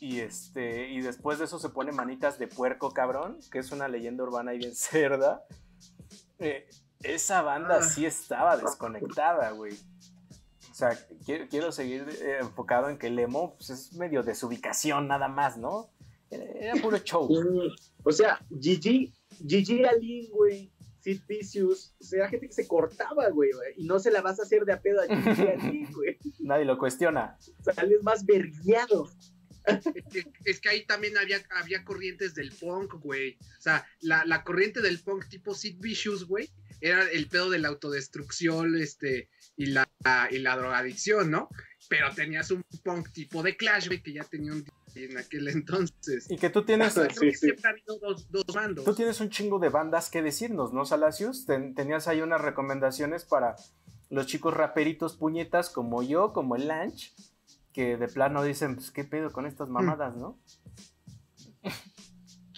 Y 0.00 0.20
este. 0.20 0.88
Y 0.90 1.00
después 1.00 1.38
de 1.38 1.46
eso 1.46 1.58
se 1.58 1.70
pone 1.70 1.92
manitas 1.92 2.38
de 2.38 2.46
puerco, 2.48 2.92
cabrón. 2.92 3.38
Que 3.50 3.58
es 3.58 3.72
una 3.72 3.88
leyenda 3.88 4.24
urbana 4.24 4.54
y 4.54 4.58
bien 4.58 4.74
cerda. 4.74 5.44
Eh, 6.38 6.68
esa 7.02 7.42
banda 7.42 7.78
Ah. 7.80 7.82
sí 7.82 8.06
estaba 8.06 8.56
desconectada, 8.56 9.50
güey. 9.50 9.78
O 10.74 10.76
sea, 10.76 10.98
quiero, 11.24 11.46
quiero 11.48 11.70
seguir 11.70 12.04
eh, 12.20 12.38
enfocado 12.40 12.88
en 12.88 12.98
que 12.98 13.06
el 13.06 13.16
emo 13.16 13.54
pues, 13.54 13.70
es 13.70 13.92
medio 13.92 14.24
desubicación 14.24 15.06
nada 15.06 15.28
más, 15.28 15.56
¿no? 15.56 15.88
Era, 16.32 16.44
era 16.44 16.82
puro 16.82 16.98
show. 16.98 17.28
O 18.02 18.10
sea, 18.10 18.44
Gigi, 18.60 19.14
Gigi 19.46 19.84
Alin, 19.84 20.28
güey, 20.32 20.72
Sid 20.98 21.20
Vicious, 21.28 21.94
o 22.00 22.02
sea, 22.02 22.28
gente 22.28 22.48
que 22.48 22.52
se 22.54 22.66
cortaba, 22.66 23.28
güey, 23.28 23.52
güey, 23.52 23.74
y 23.76 23.84
no 23.84 24.00
se 24.00 24.10
la 24.10 24.20
vas 24.20 24.40
a 24.40 24.42
hacer 24.42 24.64
de 24.64 24.72
a 24.72 24.80
pedo 24.82 25.00
a 25.00 25.06
Gigi 25.06 25.46
Alin, 25.46 25.92
güey. 25.92 26.18
Nadie 26.40 26.64
lo 26.64 26.76
cuestiona. 26.76 27.38
Sales 27.62 28.02
más 28.02 28.26
vergueado. 28.26 29.08
Es 29.66 30.04
que, 30.12 30.24
es 30.44 30.60
que 30.60 30.68
ahí 30.68 30.84
también 30.86 31.16
había, 31.18 31.38
había 31.50 31.84
corrientes 31.84 32.34
del 32.34 32.52
punk, 32.52 32.94
güey. 33.00 33.38
O 33.58 33.60
sea, 33.60 33.86
la, 34.00 34.24
la 34.24 34.44
corriente 34.44 34.80
del 34.82 35.00
punk 35.00 35.28
tipo 35.28 35.54
Sid 35.54 35.76
Vicious, 35.80 36.24
güey, 36.26 36.50
era 36.80 37.02
el 37.10 37.28
pedo 37.28 37.48
de 37.50 37.58
la 37.58 37.68
autodestrucción 37.68 38.76
este, 38.76 39.30
y, 39.56 39.66
la, 39.66 39.88
y 40.30 40.38
la 40.38 40.56
drogadicción, 40.56 41.30
¿no? 41.30 41.48
Pero 41.88 42.14
tenías 42.14 42.50
un 42.50 42.62
punk 42.82 43.10
tipo 43.12 43.42
de 43.42 43.56
Clash, 43.56 43.86
güey, 43.88 44.02
que 44.02 44.12
ya 44.12 44.24
tenía 44.24 44.52
un 44.52 44.64
en 44.94 45.18
aquel 45.18 45.48
entonces. 45.48 46.30
Y 46.30 46.36
que 46.36 46.50
tú 46.50 46.64
tienes, 46.64 46.92
Sí, 46.94 47.00
Creo 47.00 47.18
que 47.20 47.32
sí. 47.32 47.38
siempre 47.46 47.68
ha 47.68 47.72
habido 47.72 47.98
dos, 47.98 48.30
dos 48.30 48.44
bandos. 48.54 48.84
tú 48.84 48.94
tienes 48.94 49.20
un 49.20 49.28
chingo 49.28 49.58
de 49.58 49.68
bandas 49.68 50.08
que 50.08 50.22
decirnos, 50.22 50.72
¿no, 50.72 50.84
Salacius? 50.86 51.46
Ten- 51.46 51.74
tenías 51.74 52.06
ahí 52.06 52.20
unas 52.20 52.40
recomendaciones 52.40 53.24
para 53.24 53.56
los 54.10 54.26
chicos 54.26 54.54
raperitos 54.54 55.16
puñetas 55.16 55.68
como 55.68 56.02
yo, 56.04 56.32
como 56.32 56.54
el 56.54 56.68
Lanch, 56.68 57.12
que 57.74 57.96
de 57.98 58.08
plano 58.08 58.42
dicen, 58.42 58.76
pues 58.76 58.90
qué 58.90 59.04
pedo 59.04 59.30
con 59.32 59.44
estas 59.46 59.68
mamadas, 59.68 60.16
¿no? 60.16 60.38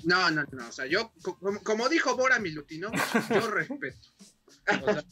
No, 0.04 0.30
no, 0.30 0.44
no. 0.52 0.68
O 0.68 0.72
sea, 0.72 0.86
yo, 0.86 1.12
co- 1.22 1.38
como, 1.38 1.60
como 1.62 1.88
dijo 1.88 2.16
Bora 2.16 2.38
Milutino, 2.38 2.90
yo 3.30 3.50
respeto. 3.50 3.98
O 4.68 4.92
sea, 4.92 5.04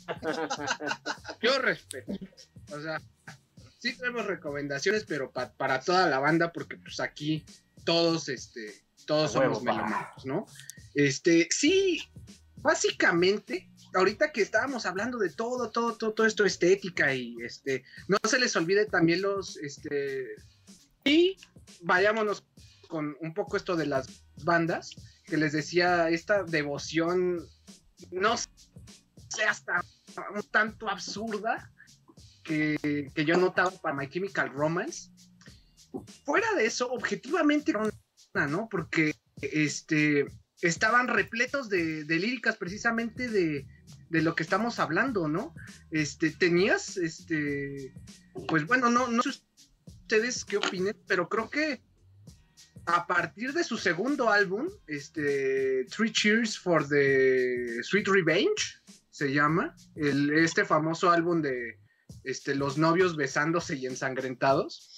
yo 1.40 1.58
respeto. 1.58 2.12
O 2.70 2.80
sea, 2.80 3.00
sí 3.78 3.96
tenemos 3.96 4.26
recomendaciones, 4.26 5.04
pero 5.04 5.32
pa- 5.32 5.52
para 5.52 5.80
toda 5.80 6.06
la 6.08 6.18
banda, 6.20 6.52
porque 6.52 6.76
pues 6.76 7.00
aquí 7.00 7.44
todos, 7.84 8.28
este, 8.28 8.84
todos 9.06 9.32
somos 9.32 9.58
pa. 9.64 9.72
melómanos, 9.72 10.24
¿no? 10.26 10.46
Este, 10.94 11.48
sí, 11.50 12.02
básicamente, 12.56 13.70
ahorita 13.94 14.32
que 14.32 14.42
estábamos 14.42 14.86
hablando 14.86 15.18
de 15.18 15.30
todo, 15.30 15.70
todo, 15.70 15.94
todo, 15.96 16.12
todo 16.12 16.26
esto 16.26 16.44
estética 16.44 17.14
y 17.14 17.36
este, 17.42 17.84
no 18.08 18.18
se 18.28 18.38
les 18.38 18.54
olvide 18.56 18.86
también 18.86 19.22
los, 19.22 19.56
este, 19.58 20.26
y 21.04 21.36
vayámonos 21.82 22.44
con 22.88 23.16
un 23.20 23.34
poco 23.34 23.56
esto 23.56 23.76
de 23.76 23.86
las 23.86 24.24
bandas, 24.44 24.90
que 25.24 25.36
les 25.36 25.52
decía, 25.52 26.10
esta 26.10 26.42
devoción, 26.42 27.46
no 28.10 28.36
sé, 28.36 29.44
hasta 29.48 29.80
un 30.34 30.42
tanto 30.50 30.88
absurda 30.88 31.72
que, 32.42 33.10
que 33.14 33.24
yo 33.24 33.36
notaba 33.36 33.70
para 33.70 33.94
My 33.94 34.08
Chemical 34.08 34.50
Romance. 34.50 35.10
Fuera 36.24 36.52
de 36.54 36.66
eso, 36.66 36.90
objetivamente, 36.90 37.72
¿no? 38.48 38.68
Porque 38.68 39.14
este, 39.40 40.26
estaban 40.60 41.08
repletos 41.08 41.68
de, 41.68 42.04
de 42.04 42.16
líricas 42.16 42.56
precisamente 42.56 43.28
de, 43.28 43.66
de 44.14 44.22
lo 44.22 44.36
que 44.36 44.44
estamos 44.44 44.78
hablando, 44.78 45.26
¿no? 45.26 45.56
Este, 45.90 46.30
tenías, 46.30 46.96
este, 46.98 47.92
pues 48.46 48.64
bueno, 48.64 48.88
no, 48.88 49.08
no 49.08 49.20
sé 49.24 49.40
ustedes 50.02 50.44
qué 50.44 50.56
opinen, 50.56 50.96
pero 51.08 51.28
creo 51.28 51.50
que 51.50 51.82
a 52.86 53.08
partir 53.08 53.52
de 53.52 53.64
su 53.64 53.76
segundo 53.76 54.30
álbum, 54.30 54.68
este, 54.86 55.84
Three 55.86 56.12
Cheers 56.12 56.56
for 56.56 56.86
the 56.86 57.82
Sweet 57.82 58.06
Revenge, 58.06 58.80
se 59.10 59.32
llama, 59.32 59.74
este 59.96 60.64
famoso 60.64 61.10
álbum 61.10 61.42
de 61.42 61.80
este, 62.22 62.54
los 62.54 62.78
novios 62.78 63.16
besándose 63.16 63.76
y 63.76 63.86
ensangrentados. 63.86 64.94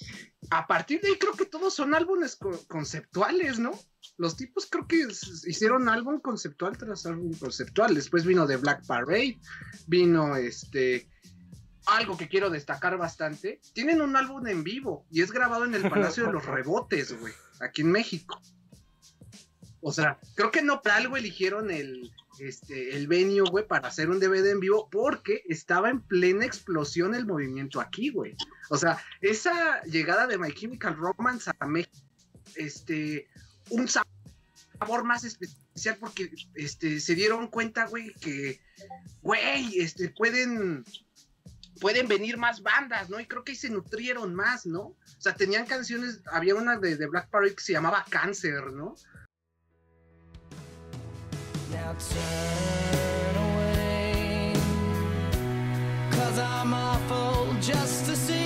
A 0.49 0.67
partir 0.67 1.01
de 1.01 1.09
ahí 1.09 1.15
creo 1.17 1.33
que 1.33 1.45
todos 1.45 1.73
son 1.73 1.93
álbumes 1.95 2.35
co- 2.35 2.65
conceptuales, 2.67 3.59
¿no? 3.59 3.71
Los 4.17 4.35
tipos 4.37 4.67
creo 4.69 4.87
que 4.87 5.05
hicieron 5.45 5.89
álbum 5.89 6.19
conceptual 6.19 6.77
tras 6.77 7.05
álbum 7.05 7.33
conceptual. 7.33 7.93
Después 7.95 8.25
vino 8.25 8.47
The 8.47 8.57
Black 8.57 8.85
Parade, 8.85 9.39
vino 9.87 10.35
este 10.35 11.09
algo 11.85 12.17
que 12.17 12.27
quiero 12.27 12.49
destacar 12.49 12.97
bastante. 12.97 13.61
Tienen 13.73 14.01
un 14.01 14.15
álbum 14.17 14.45
en 14.47 14.63
vivo 14.63 15.05
y 15.09 15.21
es 15.21 15.31
grabado 15.31 15.65
en 15.65 15.73
el 15.75 15.81
Palacio 15.89 16.25
de 16.25 16.33
los 16.33 16.45
Rebotes, 16.45 17.17
güey, 17.19 17.33
aquí 17.61 17.81
en 17.81 17.91
México. 17.91 18.41
O 19.79 19.91
sea, 19.93 20.19
creo 20.35 20.51
que 20.51 20.61
no 20.61 20.81
por 20.81 20.91
algo 20.91 21.15
eligieron 21.17 21.71
el, 21.71 22.11
este, 22.39 22.95
el 22.95 23.07
venue, 23.07 23.41
güey, 23.49 23.67
para 23.67 23.87
hacer 23.87 24.09
un 24.09 24.19
DVD 24.19 24.51
en 24.51 24.59
vivo, 24.59 24.89
porque 24.89 25.43
estaba 25.47 25.89
en 25.89 26.01
plena 26.01 26.45
explosión 26.45 27.15
el 27.15 27.25
movimiento 27.25 27.79
aquí, 27.79 28.09
güey. 28.09 28.35
O 28.69 28.77
sea, 28.77 28.97
esa 29.21 29.81
llegada 29.83 30.27
de 30.27 30.37
My 30.37 30.53
Chemical 30.53 30.95
Romance 30.95 31.51
a 31.59 31.65
México, 31.65 31.97
este, 32.55 33.27
un 33.69 33.87
sabor 33.87 35.03
más 35.03 35.23
especial 35.23 35.97
porque 35.99 36.31
este, 36.55 36.99
se 36.99 37.15
dieron 37.15 37.47
cuenta, 37.47 37.85
güey, 37.87 38.13
que, 38.15 38.61
güey, 39.21 39.79
este, 39.79 40.09
pueden, 40.09 40.83
pueden 41.79 42.07
venir 42.07 42.37
más 42.37 42.61
bandas, 42.61 43.09
¿no? 43.09 43.19
Y 43.19 43.25
creo 43.25 43.43
que 43.43 43.55
se 43.55 43.69
nutrieron 43.69 44.33
más, 44.35 44.65
¿no? 44.65 44.81
O 44.81 45.21
sea, 45.21 45.35
tenían 45.35 45.65
canciones, 45.65 46.21
había 46.31 46.55
una 46.55 46.77
de, 46.77 46.97
de 46.97 47.07
Black 47.07 47.29
Parade 47.29 47.55
que 47.55 47.63
se 47.63 47.73
llamaba 47.73 48.05
Cáncer, 48.09 48.73
¿no? 48.73 48.95
Now 51.71 51.93
turn 51.99 53.35
away. 53.35 54.53
Cause 56.11 56.39
I'm 56.39 56.73
awful 56.73 57.53
just 57.59 58.05
to 58.05 58.15
see. 58.15 58.36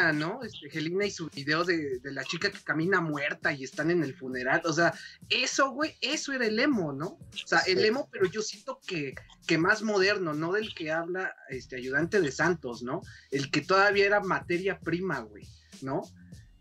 Helena, 0.00 0.12
¿no? 0.12 0.42
Este, 0.42 0.66
Helena 0.76 1.06
y 1.06 1.10
su 1.10 1.28
video 1.28 1.64
de, 1.64 1.98
de 1.98 2.12
la 2.12 2.24
chica 2.24 2.50
que 2.50 2.62
camina 2.62 3.00
muerta 3.00 3.52
y 3.52 3.64
están 3.64 3.90
en 3.90 4.02
el 4.02 4.14
funeral. 4.14 4.62
O 4.64 4.72
sea, 4.72 4.94
eso, 5.28 5.70
güey, 5.70 5.94
eso 6.00 6.32
era 6.32 6.46
el 6.46 6.58
emo, 6.58 6.92
¿no? 6.92 7.06
O 7.06 7.46
sea, 7.46 7.60
el 7.60 7.84
emo, 7.84 8.08
pero 8.10 8.26
yo 8.26 8.42
siento 8.42 8.80
que, 8.86 9.14
que 9.46 9.58
más 9.58 9.82
moderno, 9.82 10.34
no 10.34 10.52
del 10.52 10.74
que 10.74 10.90
habla 10.90 11.34
este 11.48 11.76
ayudante 11.76 12.20
de 12.20 12.32
Santos, 12.32 12.82
¿no? 12.82 13.02
El 13.30 13.50
que 13.50 13.60
todavía 13.60 14.06
era 14.06 14.20
materia 14.20 14.78
prima, 14.78 15.20
güey, 15.20 15.46
¿no? 15.82 16.02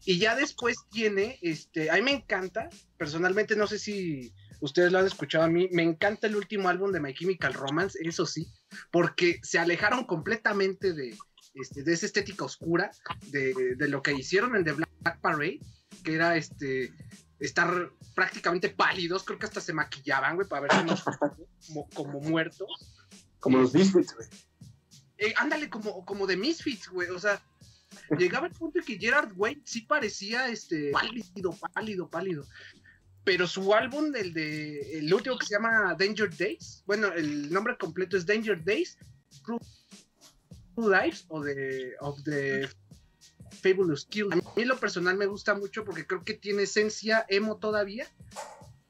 Y 0.06 0.18
ya 0.18 0.36
después 0.36 0.78
tiene, 0.92 1.38
este, 1.42 1.90
a 1.92 1.96
mí 1.96 2.02
me 2.02 2.12
encanta, 2.12 2.70
personalmente 2.98 3.56
no 3.56 3.68
sé 3.68 3.78
si 3.78 4.34
ustedes 4.62 4.92
lo 4.92 5.00
han 5.00 5.06
escuchado 5.06 5.44
a 5.44 5.50
mí, 5.50 5.70
me 5.72 5.84
encanta 5.84 6.28
el 6.28 6.36
último 6.36 6.70
álbum 6.70 6.92
de 6.92 7.00
My 7.00 7.14
Chemical 7.14 7.54
Romance, 7.54 8.00
eso 8.02 8.26
sí, 8.26 8.48
porque 8.92 9.40
se 9.44 9.60
alejaron 9.60 10.06
completamente 10.06 10.94
de, 10.94 11.16
este, 11.62 11.84
de 11.84 11.94
esa 11.94 12.06
estética 12.06 12.46
oscura, 12.46 12.92
de, 13.28 13.76
de 13.76 13.88
lo 13.88 14.02
que 14.02 14.14
hicieron 14.14 14.56
en 14.56 14.64
The 14.64 14.74
Black 14.74 15.20
Parade, 15.22 15.60
que 16.04 16.16
era 16.16 16.36
este 16.36 16.94
estar 17.40 17.92
prácticamente 18.16 18.70
pálidos, 18.70 19.24
creo 19.24 19.40
que 19.40 19.46
hasta 19.46 19.62
se 19.62 19.74
maquillaban, 19.74 20.36
güey, 20.36 20.48
para 20.48 20.62
verse 20.62 20.78
como, 21.68 21.90
como 21.90 22.20
muertos. 22.20 22.70
Como 23.40 23.60
los 23.60 23.74
Misfits, 23.74 24.14
güey. 24.14 24.28
Eh, 25.18 25.34
ándale, 25.38 25.70
como, 25.70 26.06
como 26.06 26.28
de 26.28 26.38
Misfits, 26.38 26.90
güey, 26.90 27.10
o 27.10 27.20
sea, 27.20 27.42
llegaba 28.18 28.48
el 28.48 28.54
punto 28.54 28.80
en 28.80 28.86
que 28.86 28.98
Gerard 28.98 29.32
Way 29.36 29.62
sí 29.66 29.82
parecía 29.82 30.48
este 30.50 30.92
pálido, 30.92 31.58
pálido, 31.74 32.10
pálido. 32.10 32.48
Pero 33.24 33.48
su 33.48 33.74
álbum, 33.74 34.16
el 34.16 34.34
de 34.34 34.98
el 34.98 35.14
último 35.14 35.38
que 35.38 35.46
se 35.46 35.56
llama 35.56 35.96
Danger 35.98 36.36
Days, 36.36 36.84
bueno, 36.86 37.12
el 37.14 37.52
nombre 37.52 37.78
completo 37.78 38.18
es 38.18 38.26
Danger 38.26 38.64
Days, 38.64 38.98
Lives 40.88 41.26
o 41.30 41.42
de 41.42 41.94
of 42.00 42.22
the 42.24 42.70
Fabulous 43.62 44.06
Kill. 44.06 44.32
A 44.32 44.36
mí 44.56 44.64
lo 44.66 44.78
personal 44.80 45.18
me 45.18 45.26
gusta 45.26 45.56
mucho 45.56 45.84
porque 45.84 46.06
creo 46.06 46.24
que 46.24 46.36
tiene 46.36 46.64
esencia 46.64 47.26
emo 47.28 47.58
todavía, 47.58 48.08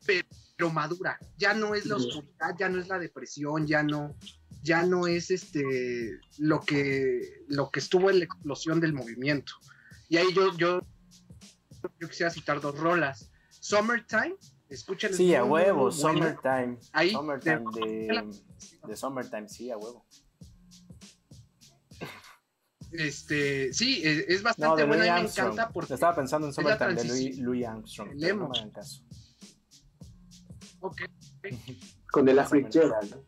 pero, 0.05 0.27
pero 0.57 0.69
madura. 0.69 1.17
Ya 1.37 1.53
no 1.53 1.73
es 1.75 1.85
la 1.85 1.95
oscuridad, 1.95 2.55
ya 2.59 2.69
no 2.69 2.79
es 2.79 2.87
la 2.87 2.99
depresión, 2.99 3.65
ya 3.65 3.81
no, 3.83 4.15
ya 4.61 4.83
no 4.83 5.07
es 5.07 5.31
este 5.31 6.19
lo 6.37 6.59
que 6.61 7.21
lo 7.47 7.71
que 7.71 7.79
estuvo 7.79 8.09
en 8.09 8.19
la 8.19 8.25
explosión 8.25 8.79
del 8.79 8.93
movimiento. 8.93 9.53
Y 10.09 10.17
ahí 10.17 10.27
yo, 10.33 10.55
yo, 10.57 10.81
yo 11.99 12.09
quisiera 12.09 12.29
citar 12.31 12.59
dos 12.59 12.77
rolas. 12.77 13.31
Summertime, 13.61 14.35
escuchen. 14.69 15.13
Sí, 15.13 15.33
a 15.35 15.43
huevo, 15.45 15.91
Summertime. 15.91 16.77
Ahí, 16.91 17.11
Summertime 17.11 17.63
de- 17.75 17.81
de, 17.81 18.41
de 18.87 18.95
Summertime, 18.97 19.47
sí, 19.47 19.71
a 19.71 19.77
huevo. 19.77 20.05
Este, 22.91 23.71
sí, 23.73 24.01
es, 24.03 24.25
es 24.27 24.37
No, 24.39 24.45
bastante 24.45 24.81
de 24.81 24.87
buena 24.87 25.03
Louis 25.03 25.09
y 25.09 25.13
me 25.13 25.19
Armstrong. 25.19 25.53
encanta 25.53 25.73
porque 25.73 25.93
Estaba 25.93 26.15
pensando 26.15 26.47
en 26.47 26.53
Summertime 26.53 26.95
de 26.95 27.35
Louis, 27.37 27.65
Armstrong. 27.65 28.15
No 28.15 28.27
emo. 28.27 28.49
me 28.49 28.57
hagan 28.57 28.71
caso. 28.71 29.03
ok, 30.79 31.01
Con 32.11 32.27
el 32.27 32.35
¿no? 32.37 33.25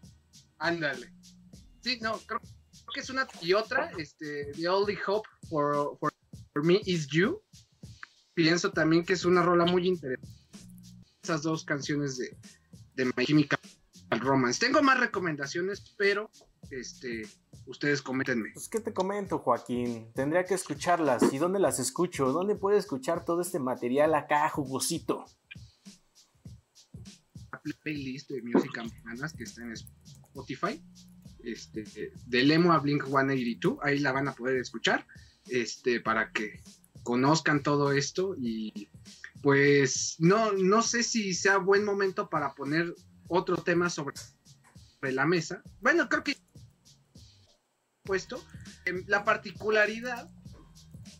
ándale. 0.57 1.13
Sí, 1.81 1.99
no, 2.01 2.17
creo, 2.19 2.39
creo 2.39 2.93
que 2.93 2.99
es 2.99 3.09
una 3.09 3.27
y 3.41 3.53
otra, 3.53 3.91
este, 3.97 4.51
The 4.55 4.67
Only 4.67 4.97
Hope 5.05 5.27
for, 5.49 5.97
for, 5.99 6.11
for 6.53 6.65
Me 6.65 6.81
Is 6.85 7.07
You. 7.07 7.41
Pienso 8.33 8.71
también 8.71 9.03
que 9.05 9.13
es 9.13 9.25
una 9.25 9.43
rola 9.43 9.65
muy 9.65 9.87
interesante. 9.87 10.27
Esas 11.23 11.43
dos 11.43 11.63
canciones 11.65 12.17
de, 12.17 12.35
de 12.95 13.05
My 13.15 13.25
Chemical 13.25 13.59
Romance. 14.19 14.59
Tengo 14.59 14.81
más 14.81 14.99
recomendaciones, 14.99 15.93
pero 15.97 16.31
este, 16.71 17.21
ustedes 17.65 18.01
coméntenme. 18.01 18.49
Pues, 18.53 18.69
¿qué 18.69 18.79
te 18.79 18.93
comento, 18.93 19.39
Joaquín? 19.39 20.11
Tendría 20.13 20.45
que 20.45 20.53
escucharlas. 20.53 21.31
¿Y 21.33 21.37
dónde 21.37 21.59
las 21.59 21.79
escucho? 21.79 22.31
¿Dónde 22.31 22.55
puedo 22.55 22.77
escuchar 22.77 23.25
todo 23.25 23.41
este 23.41 23.59
material 23.59 24.13
acá, 24.15 24.49
jugosito? 24.49 25.25
playlist 27.83 28.29
de 28.29 28.41
Music 28.41 28.71
Bananas 28.75 29.33
que 29.33 29.43
está 29.43 29.61
en 29.61 29.73
Spotify. 29.73 30.81
Este, 31.43 32.13
del 32.27 32.51
Emo 32.51 32.71
a 32.71 32.79
Blink 32.79 33.05
182, 33.05 33.79
ahí 33.81 33.99
la 33.99 34.11
van 34.11 34.27
a 34.27 34.33
poder 34.33 34.57
escuchar. 34.57 35.05
Este, 35.47 35.99
para 35.99 36.31
que 36.31 36.61
conozcan 37.03 37.63
todo 37.63 37.91
esto. 37.91 38.35
Y 38.39 38.89
pues 39.41 40.15
no, 40.19 40.51
no 40.53 40.81
sé 40.81 41.03
si 41.03 41.33
sea 41.33 41.57
buen 41.57 41.83
momento 41.83 42.29
para 42.29 42.53
poner 42.53 42.93
otro 43.27 43.57
tema 43.57 43.89
sobre, 43.89 44.15
sobre 44.99 45.13
la 45.13 45.25
mesa. 45.25 45.63
Bueno, 45.81 46.07
creo 46.09 46.23
que 46.23 46.37
puesto 48.11 48.43
em, 48.83 49.05
la 49.07 49.23
particularidad 49.23 50.29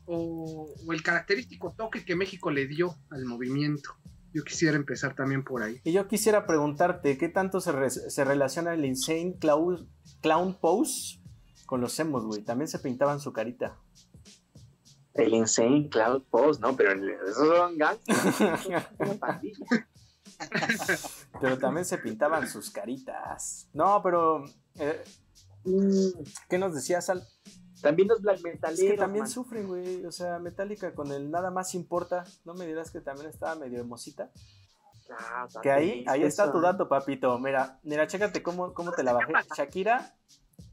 o, 0.06 0.68
o 0.86 0.92
el 0.92 1.02
característico 1.02 1.74
toque 1.78 2.04
que 2.04 2.18
México 2.18 2.52
le 2.52 2.68
dio 2.68 2.94
al 3.12 3.24
movimiento. 3.24 3.92
Yo 4.34 4.44
quisiera 4.44 4.76
empezar 4.76 5.16
también 5.16 5.42
por 5.46 5.64
ahí. 5.64 5.80
Y 5.86 5.94
yo 5.94 6.10
quisiera 6.10 6.46
preguntarte, 6.46 7.18
¿qué 7.18 7.30
tanto 7.30 7.62
se, 7.62 7.72
re- 7.72 7.90
se 7.90 8.26
relaciona 8.26 8.74
el 8.74 8.84
Insane 8.84 9.38
Clown, 9.40 9.90
clown 10.22 10.60
Pose 10.60 11.22
con 11.66 11.80
los 11.80 11.98
emos, 11.98 12.26
güey? 12.26 12.44
También 12.44 12.68
se 12.68 12.80
pintaban 12.80 13.22
su 13.22 13.32
carita. 13.32 13.78
El 15.14 15.34
Insane 15.34 15.88
Cloud 15.90 16.24
Post, 16.30 16.60
¿no? 16.60 16.76
Pero 16.76 16.92
el- 16.92 17.10
esos 17.10 17.48
son 17.58 17.78
gangsters, 17.78 18.66
una 19.00 19.14
pandilla. 19.18 19.88
Pero 21.40 21.58
también 21.58 21.86
se 21.86 21.98
pintaban 22.00 22.50
sus 22.50 22.70
caritas. 22.70 23.70
No, 23.74 24.02
pero... 24.04 24.44
eh, 24.76 25.02
¿Qué 26.50 26.58
nos 26.58 26.74
decías, 26.74 27.10
Al? 27.10 27.24
También 27.82 28.08
los 28.08 28.22
black 28.22 28.38
Es 28.38 28.44
metaleros. 28.44 28.92
que 28.92 28.98
también 28.98 29.24
man. 29.24 29.32
sufren, 29.32 29.68
güey. 29.68 30.06
O 30.06 30.12
sea, 30.12 30.38
Metallica 30.40 30.94
con 30.94 31.12
el 31.12 31.32
nada 31.32 31.50
más 31.52 31.74
importa. 31.74 32.24
¿No 32.46 32.54
me 32.54 32.66
dirás 32.68 32.92
que 32.92 33.02
también 33.02 33.28
estaba 33.30 33.56
medio 33.56 33.80
hermosita? 33.80 34.32
Ah, 35.10 35.48
Que 35.62 35.72
ahí, 35.72 36.06
ahí 36.08 36.24
está 36.24 36.44
eso, 36.44 36.52
tu 36.54 36.60
¿eh? 36.60 36.62
dato, 36.62 36.88
papito. 36.88 37.38
Mira, 37.40 37.80
mira, 37.84 38.08
chécate 38.08 38.42
cómo, 38.44 38.74
cómo 38.74 38.92
te 38.92 39.04
la 39.04 39.14
bajé. 39.14 39.34
Shakira, 39.58 40.16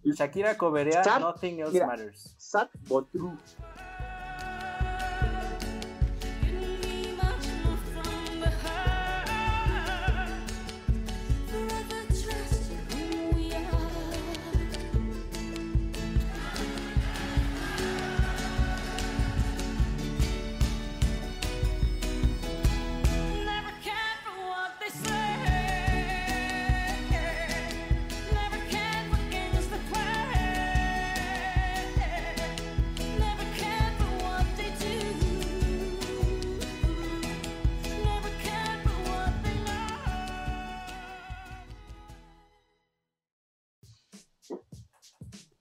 Shakira 0.04 0.56
coverea 0.56 1.02
Nothing 1.18 1.60
Else 1.60 1.72
mira. 1.72 1.86
Matters. 1.86 2.34
Sad 2.38 2.68
but 2.88 3.10
true. 3.10 3.36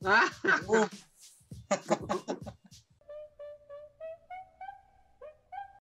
Ah. 0.09 0.31
Uh. 0.69 0.87